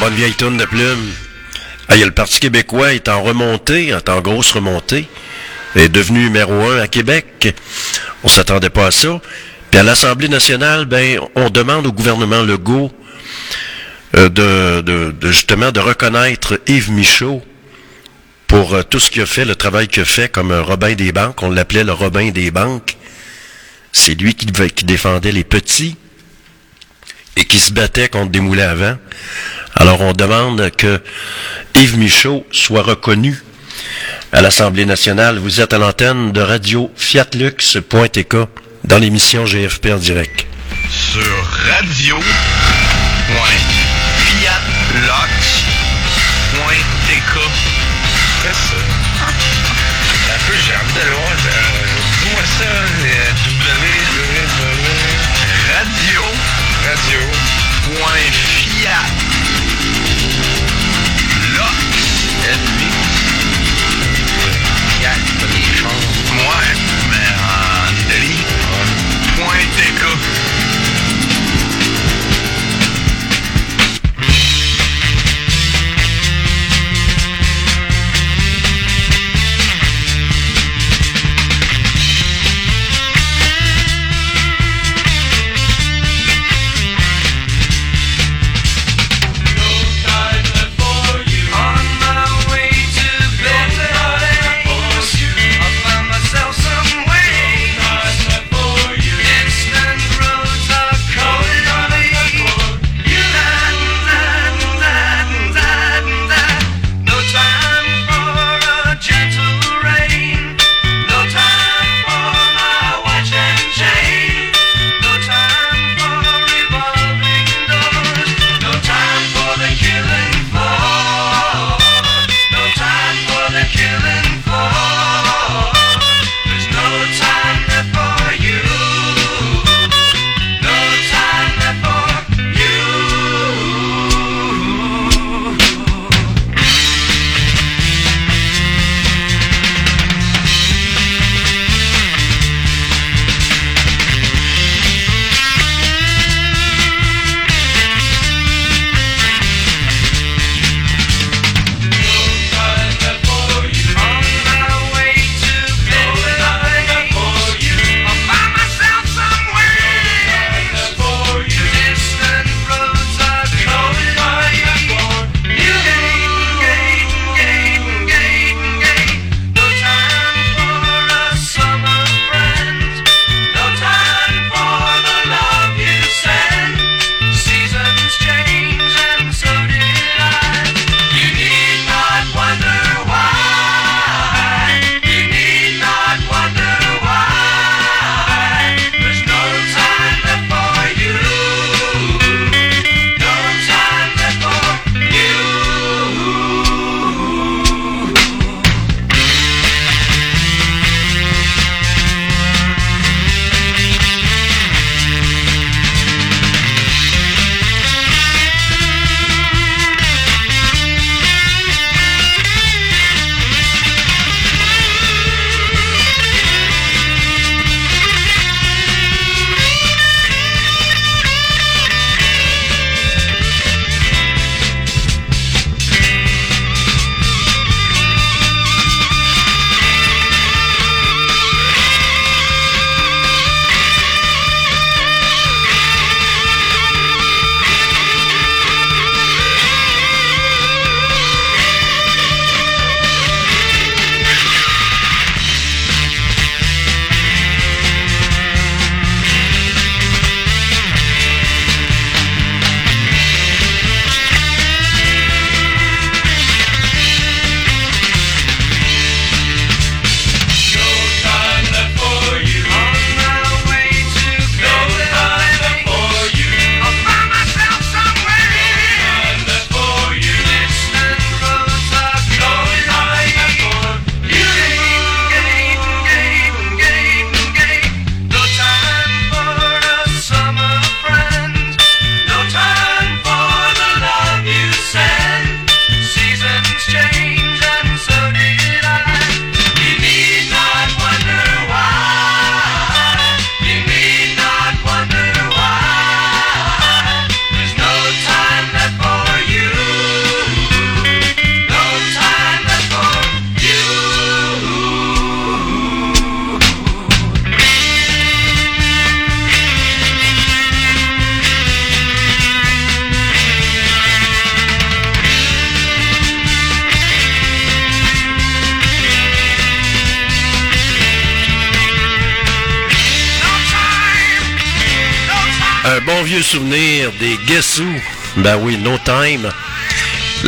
[0.01, 1.13] Bonne vieille tourne de plume.
[1.89, 5.09] Le Parti québécois est en remontée, en grosse remontée.
[5.75, 7.53] Est devenu numéro un à Québec.
[8.23, 9.21] On s'attendait pas à ça.
[9.71, 12.93] Puis à l'Assemblée nationale, ben, on demande au gouvernement Legault
[14.17, 17.43] euh, de, justement de reconnaître Yves Michaud
[18.47, 20.95] pour euh, tout ce qu'il a fait, le travail qu'il a fait comme euh, Robin
[20.95, 21.43] des banques.
[21.43, 22.97] On l'appelait le Robin des banques.
[23.91, 25.97] C'est lui qui, qui défendait les petits
[27.37, 28.97] et qui se battait contre des moulins à vent.
[29.79, 31.01] Alors on demande que
[31.77, 33.41] Yves Michaud soit reconnu
[34.33, 35.39] à l'Assemblée nationale.
[35.39, 38.37] Vous êtes à l'antenne de radio fiatlux.tk
[38.85, 40.47] dans l'émission GFP en direct.
[40.91, 41.23] Sur
[41.77, 42.17] radio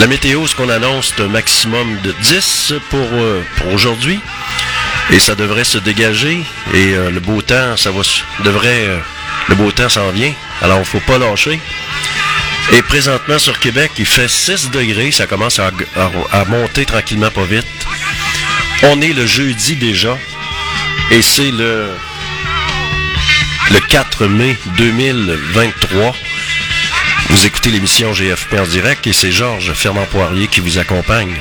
[0.01, 4.19] La météo, ce qu'on annonce, c'est un maximum de 10 pour, euh, pour aujourd'hui.
[5.11, 6.43] Et ça devrait se dégager.
[6.73, 8.01] Et euh, le beau temps, ça va
[8.43, 8.87] devrait.
[8.89, 8.99] euh,
[9.49, 10.33] le beau temps s'en vient.
[10.63, 11.61] Alors, il faut pas lâcher.
[12.73, 15.11] Et présentement sur Québec, il fait 6 degrés.
[15.11, 15.71] Ça commence à,
[16.47, 17.67] monter tranquillement, pas vite.
[18.85, 20.17] On est le jeudi déjà.
[21.11, 21.91] Et c'est le
[23.91, 26.15] 4 mai 2023.
[27.31, 31.41] Vous écoutez l'émission GFP en direct et c'est Georges Fernand Poirier qui vous accompagne.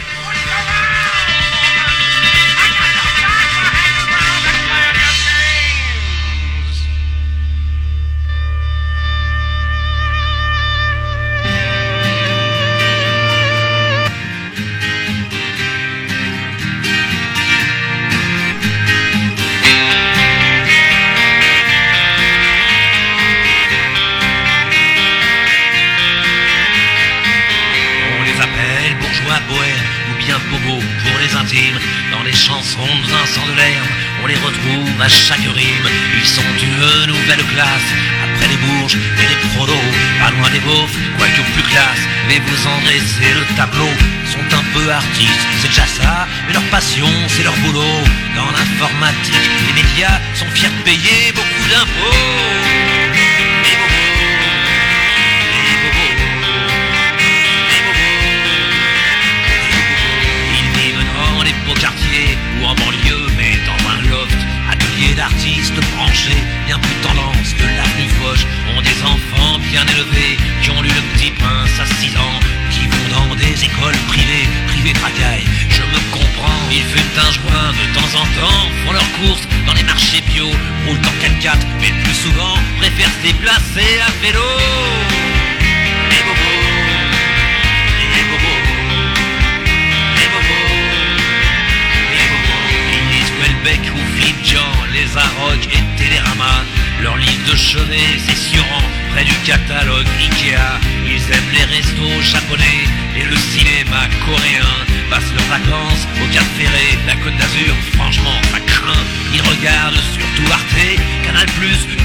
[95.16, 96.64] Arocs et Télérama.
[97.02, 100.80] Leur livre de chevet, c'est Suran, près du catalogue Ikea.
[101.08, 102.84] Ils aiment les restos japonais
[103.16, 104.76] et le cinéma coréen.
[105.10, 109.04] Passent leurs vacances au Cap Ferré, la Côte d'Azur, franchement, ça craint.
[109.34, 111.48] Ils regardent surtout Arte, Canal+,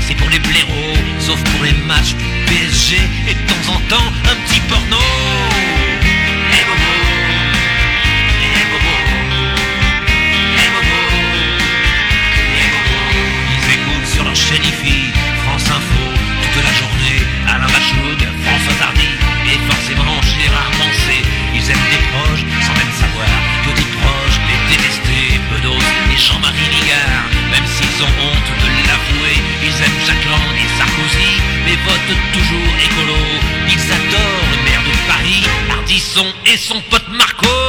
[0.06, 2.96] c'est pour les blaireaux, sauf pour les matchs du PSG
[3.28, 5.83] et de temps en temps un petit porno.
[14.54, 16.04] France Info,
[16.52, 19.10] toute la journée, Alain Bachung, François Hardy,
[19.50, 21.18] et forcément Gérard Mancé.
[21.52, 23.34] Ils aiment des proches, sans même savoir
[23.66, 25.40] que des proches les détester.
[25.50, 29.36] Bedos et Jean-Marie Ligard, même s'ils ont honte de l'avouer,
[29.66, 31.34] ils aiment Jacques Lang et Sarkozy,
[31.66, 33.18] mais votent toujours écolo.
[33.66, 37.63] Ils adorent le maire de Paris, Ardisson et son pote Marco.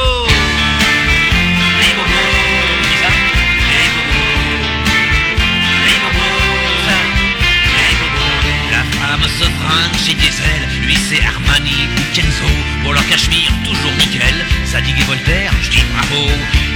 [11.08, 12.50] C'est Armani Kenzo.
[12.82, 14.34] Pour leur cachemire, toujours nickel.
[14.66, 16.26] Zadig et Voltaire, je dis bravo.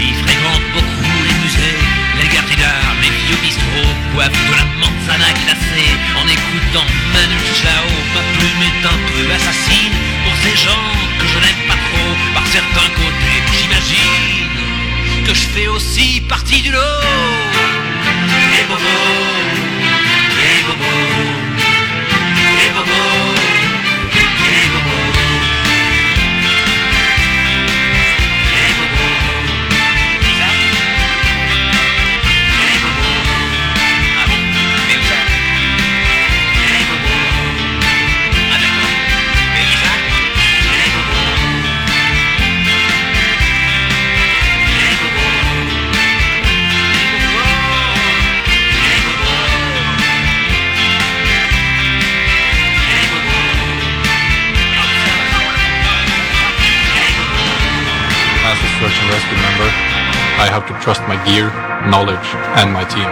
[0.00, 1.80] Ils fréquentent beaucoup les musées,
[2.20, 7.88] les gardes d'art, les vieux bistrots, boivent de la manzana glacée en écoutant Manu Chao.
[8.14, 10.86] Ma plume est un peu assassine pour ces gens
[11.18, 12.12] que je n'aime pas trop.
[12.34, 17.02] Par certains côtés, j'imagine que je fais aussi partie du lot.
[18.54, 19.50] Les bobos,
[20.38, 21.39] les bobos,
[59.10, 59.68] rescue member,
[60.38, 61.50] I have to trust my gear,
[61.90, 63.10] knowledge, and my team.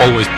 [0.00, 0.28] Always.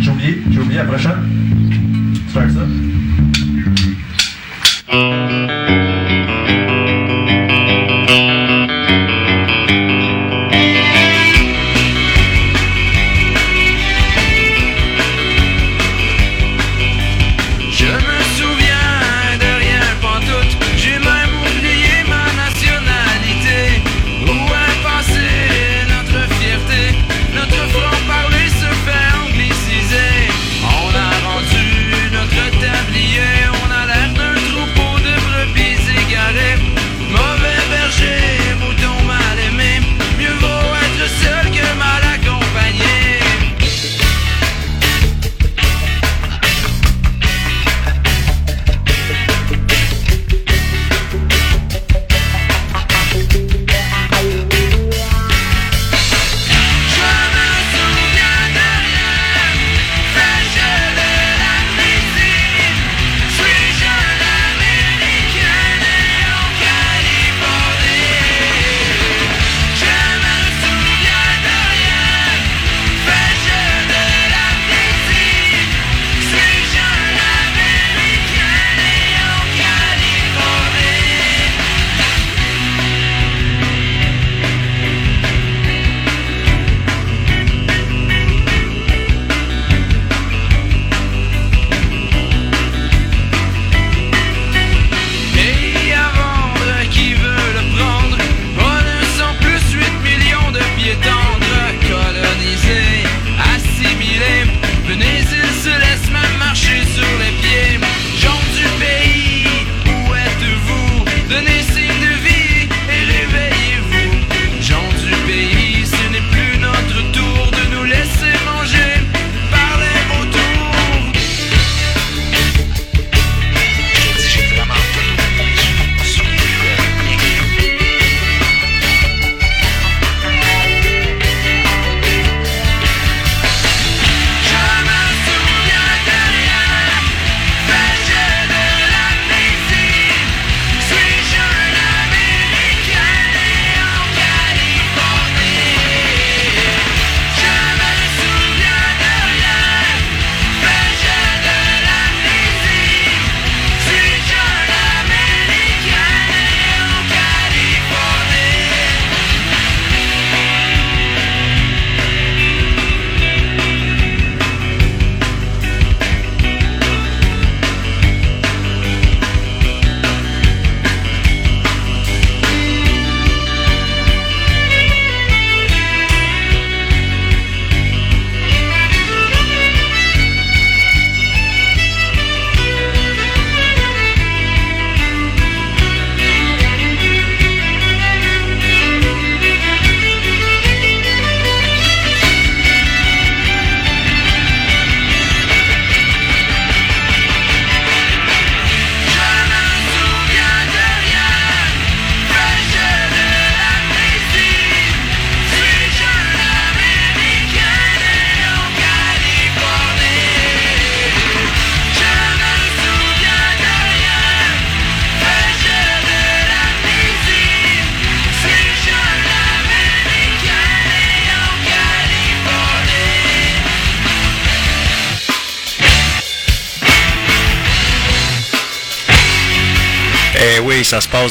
[0.00, 1.22] J'ai oublié, j'ai oublié la prochaine.
[2.32, 2.85] Faire ça.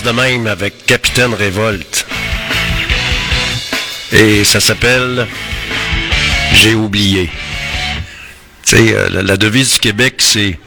[0.04, 2.06] De même avec Capitaine Révolte.
[4.12, 5.28] Et ça s'appelle
[6.54, 7.30] J'ai oublié.
[8.66, 10.58] Tu sais, euh, la, devise du Québec, c'est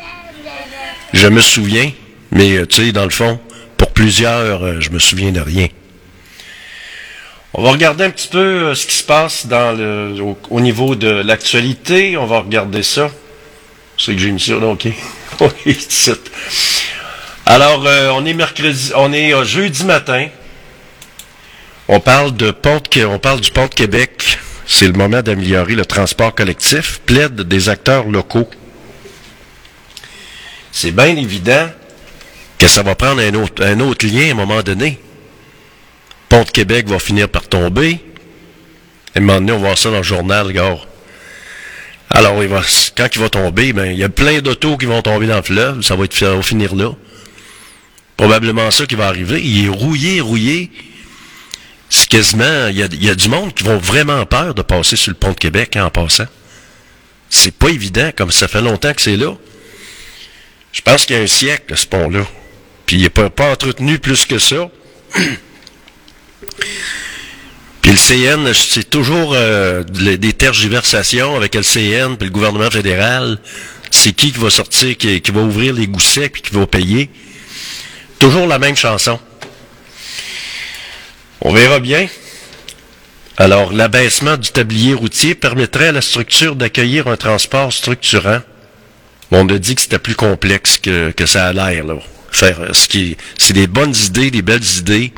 [1.12, 1.90] Je me souviens,
[2.30, 3.40] mais euh, tu sais, dans le fond,
[3.76, 5.68] pour plusieurs, euh, je me souviens de rien.
[7.54, 12.16] On va regarder un petit peu ce qui se passe au, au niveau de l'actualité.
[12.16, 13.10] On va regarder ça.
[13.96, 14.88] C'est que j'ai mis ça, là, ok.
[15.88, 16.12] Ça.
[17.50, 20.28] Alors, euh, on est mercredi, euh, jeudi matin.
[21.88, 24.38] On parle du pont de Québec.
[24.66, 27.00] C'est le moment d'améliorer le transport collectif.
[27.06, 28.50] Plaide des acteurs locaux.
[30.72, 31.70] C'est bien évident
[32.58, 33.34] que ça va prendre un
[33.80, 35.00] autre, lien à un moment donné.
[36.28, 37.98] Pont de Québec va finir par tomber.
[39.14, 40.76] À un moment donné, on va voir ça dans le journal, gars.
[42.10, 42.42] Alors,
[42.94, 45.42] quand il va tomber, ben, il y a plein d'autos qui vont tomber dans le
[45.42, 45.80] fleuve.
[45.80, 46.90] Ça va, ça va finir là.
[48.18, 49.40] Probablement ça qui va arriver.
[49.40, 50.70] Il est rouillé, rouillé.
[51.88, 54.62] C'est quasiment, il y, a, il y a du monde qui vont vraiment peur de
[54.62, 56.26] passer sur le pont de Québec en passant.
[57.30, 59.34] C'est pas évident, comme ça fait longtemps que c'est là.
[60.72, 62.26] Je pense qu'il y a un siècle, ce pont-là.
[62.86, 64.68] Puis il n'est pas, pas entretenu plus que ça.
[67.80, 72.70] Puis le CN, c'est toujours euh, des des tergiversations avec le CN puis le gouvernement
[72.70, 73.38] fédéral.
[73.92, 77.08] C'est qui qui va sortir, qui, qui va ouvrir les goussets puis qui va payer?
[78.18, 79.18] Toujours la même chanson.
[81.40, 82.08] On verra bien.
[83.36, 88.40] Alors, l'abaissement du tablier routier permettrait à la structure d'accueillir un transport structurant.
[89.30, 91.94] On a dit que c'était plus complexe que, ça a l'air, là.
[92.30, 95.12] Faire euh, ce qui, c'est des bonnes idées, des belles idées,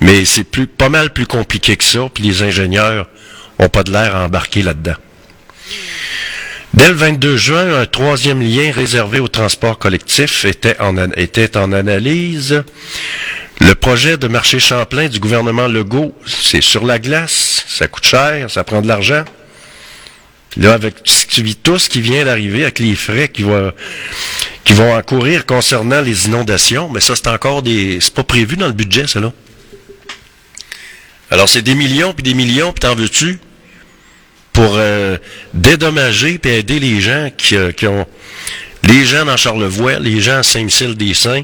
[0.00, 3.08] mais c'est pas mal plus compliqué que ça, puis les ingénieurs
[3.58, 4.96] ont pas de l'air à embarquer là-dedans.
[6.74, 12.64] Dès le 22 juin, un troisième lien réservé au transport collectif était en, analyse.
[13.60, 18.50] Le projet de marché Champlain du gouvernement Legault, c'est sur la glace, ça coûte cher,
[18.50, 19.24] ça prend de l'argent.
[20.56, 20.96] Là, avec
[21.62, 23.72] tout ce qui vient d'arriver, avec les frais qui, va,
[24.64, 27.98] qui vont encourir concernant les inondations, mais ça, c'est encore des.
[28.00, 29.32] C'est pas prévu dans le budget, ça, là.
[31.30, 33.38] Alors, c'est des millions, puis des millions, puis t'en veux-tu?
[34.54, 35.18] Pour euh,
[35.52, 38.06] dédommager puis aider les gens qui, euh, qui ont.
[38.84, 41.42] Les gens dans Charlevoix, les gens à Saint-Michel-des-Saints,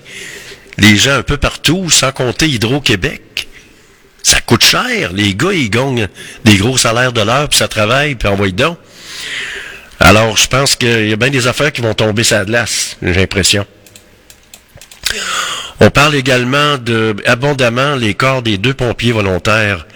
[0.78, 3.48] les gens un peu partout, sans compter Hydro-Québec.
[4.22, 5.12] Ça coûte cher.
[5.12, 6.08] Les gars, ils gagnent
[6.44, 8.78] des gros salaires de l'heure, puis ça travaille, puis envoie donc.
[10.00, 12.96] Alors, je pense qu'il y a bien des affaires qui vont tomber sur la glace,
[13.02, 13.66] j'ai l'impression.
[15.80, 19.86] On parle également de abondamment les corps des deux pompiers volontaires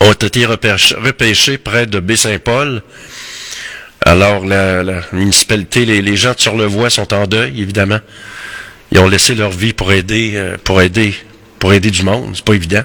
[0.00, 2.82] ont été repêchés, près de Baie-Saint-Paul.
[4.00, 7.98] Alors, la, la municipalité, les, gens de Surlevoix sont en deuil, évidemment.
[8.92, 11.14] Ils ont laissé leur vie pour aider, euh, pour aider,
[11.58, 12.32] pour aider du monde.
[12.34, 12.84] C'est pas évident.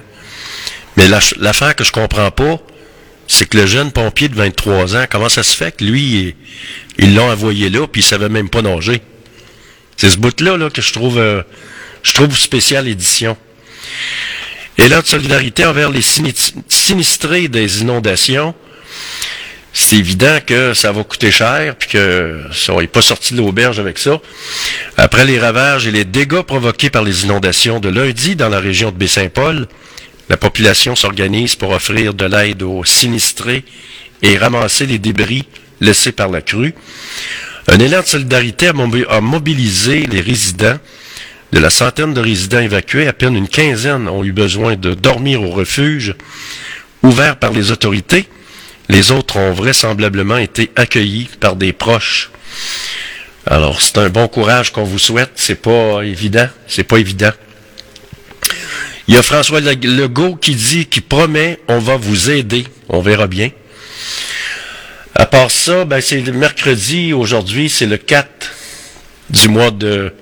[0.96, 2.58] Mais l'affaire que je comprends pas,
[3.26, 6.34] c'est que le jeune pompier de 23 ans, comment ça se fait que lui, il-
[6.98, 9.00] ils l'ont envoyé là, puis il savait même pas nager?
[9.96, 11.42] C'est ce bout-là là, que je trouve, euh,
[12.02, 13.36] je trouve spécial édition.
[14.78, 18.54] Et de solidarité envers les sinis- sinistrés des inondations,
[19.72, 23.78] c'est évident que ça va coûter cher, puis que ça, n'est pas sorti de l'auberge
[23.78, 24.20] avec ça.
[24.96, 28.90] Après les ravages et les dégâts provoqués par les inondations de lundi dans la région
[28.90, 29.66] de Baie-Saint-Paul,
[30.28, 33.64] la population s'organise pour offrir de l'aide aux sinistrés
[34.22, 35.44] et ramasser les débris
[35.80, 36.74] laissés par la crue.
[37.68, 40.78] Un élan de solidarité a mobilisé les résidents.
[41.54, 45.40] De la centaine de résidents évacués, à peine une quinzaine ont eu besoin de dormir
[45.40, 46.16] au refuge
[47.04, 48.28] ouvert par les autorités.
[48.88, 52.32] Les autres ont vraisemblablement été accueillis par des proches.
[53.46, 55.30] Alors, c'est un bon courage qu'on vous souhaite.
[55.36, 56.48] C'est pas évident.
[56.66, 57.30] C'est pas évident.
[59.06, 62.64] Il y a François Le- Legault qui dit, qui promet, on va vous aider.
[62.88, 63.50] On verra bien.
[65.14, 68.50] À part ça, ben, c'est le mercredi, aujourd'hui, c'est le 4
[69.30, 70.12] du mois de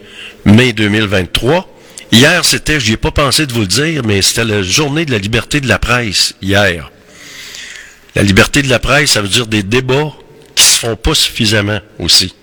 [0.45, 1.69] mai 2023.
[2.11, 5.13] Hier, c'était, j'y ai pas pensé de vous le dire, mais c'était la journée de
[5.13, 6.91] la liberté de la presse, hier.
[8.15, 10.13] La liberté de la presse, ça veut dire des débats
[10.55, 12.35] qui se font pas suffisamment aussi.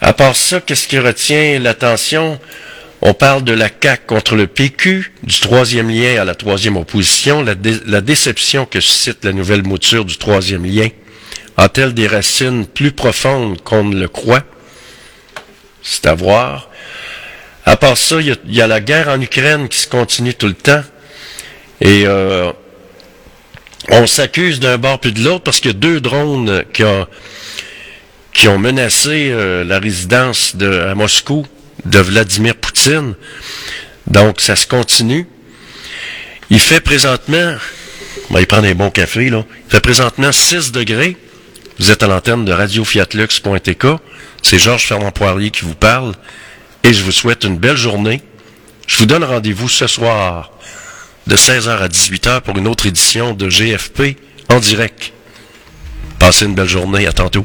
[0.00, 2.38] À part ça, qu'est-ce qui retient l'attention?
[3.02, 7.42] On parle de la CAQ contre le PQ, du troisième lien à la troisième opposition,
[7.42, 7.54] la,
[7.86, 10.88] la déception que suscite la nouvelle mouture du troisième lien.
[11.58, 14.44] A-t-elle des racines plus profondes qu'on ne le croit?
[15.88, 16.68] C'est à voir.
[17.64, 20.48] À part ça, il y, a- il la guerre en Ukraine qui se continue tout
[20.48, 20.82] le temps.
[21.80, 22.50] Et euh,
[23.90, 27.06] on s'accuse d'un bord puis de l'autre parce qu'il y a deux drones qui ont,
[28.32, 31.46] qui ont menacé euh, la résidence de, à Moscou
[31.84, 33.14] de Vladimir Poutine.
[34.08, 35.28] Donc, ça se continue.
[36.50, 37.54] Il fait présentement,
[38.30, 39.44] on va y prendre un bon café, là.
[39.68, 41.16] Il fait présentement 6 degrés.
[41.78, 43.86] Vous êtes à l'antenne de radiofiatlux.tk.
[44.42, 46.14] C'est Georges Fernand Poirier qui vous parle.
[46.82, 48.22] Et je vous souhaite une belle journée.
[48.86, 50.52] Je vous donne rendez-vous ce soir
[51.26, 54.16] de 16h à 18h pour une autre édition de GFP
[54.48, 55.12] en direct.
[56.18, 57.06] Passez une belle journée.
[57.06, 57.44] À tantôt.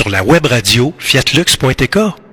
[0.00, 2.29] sur la web radio fiatlux.tk.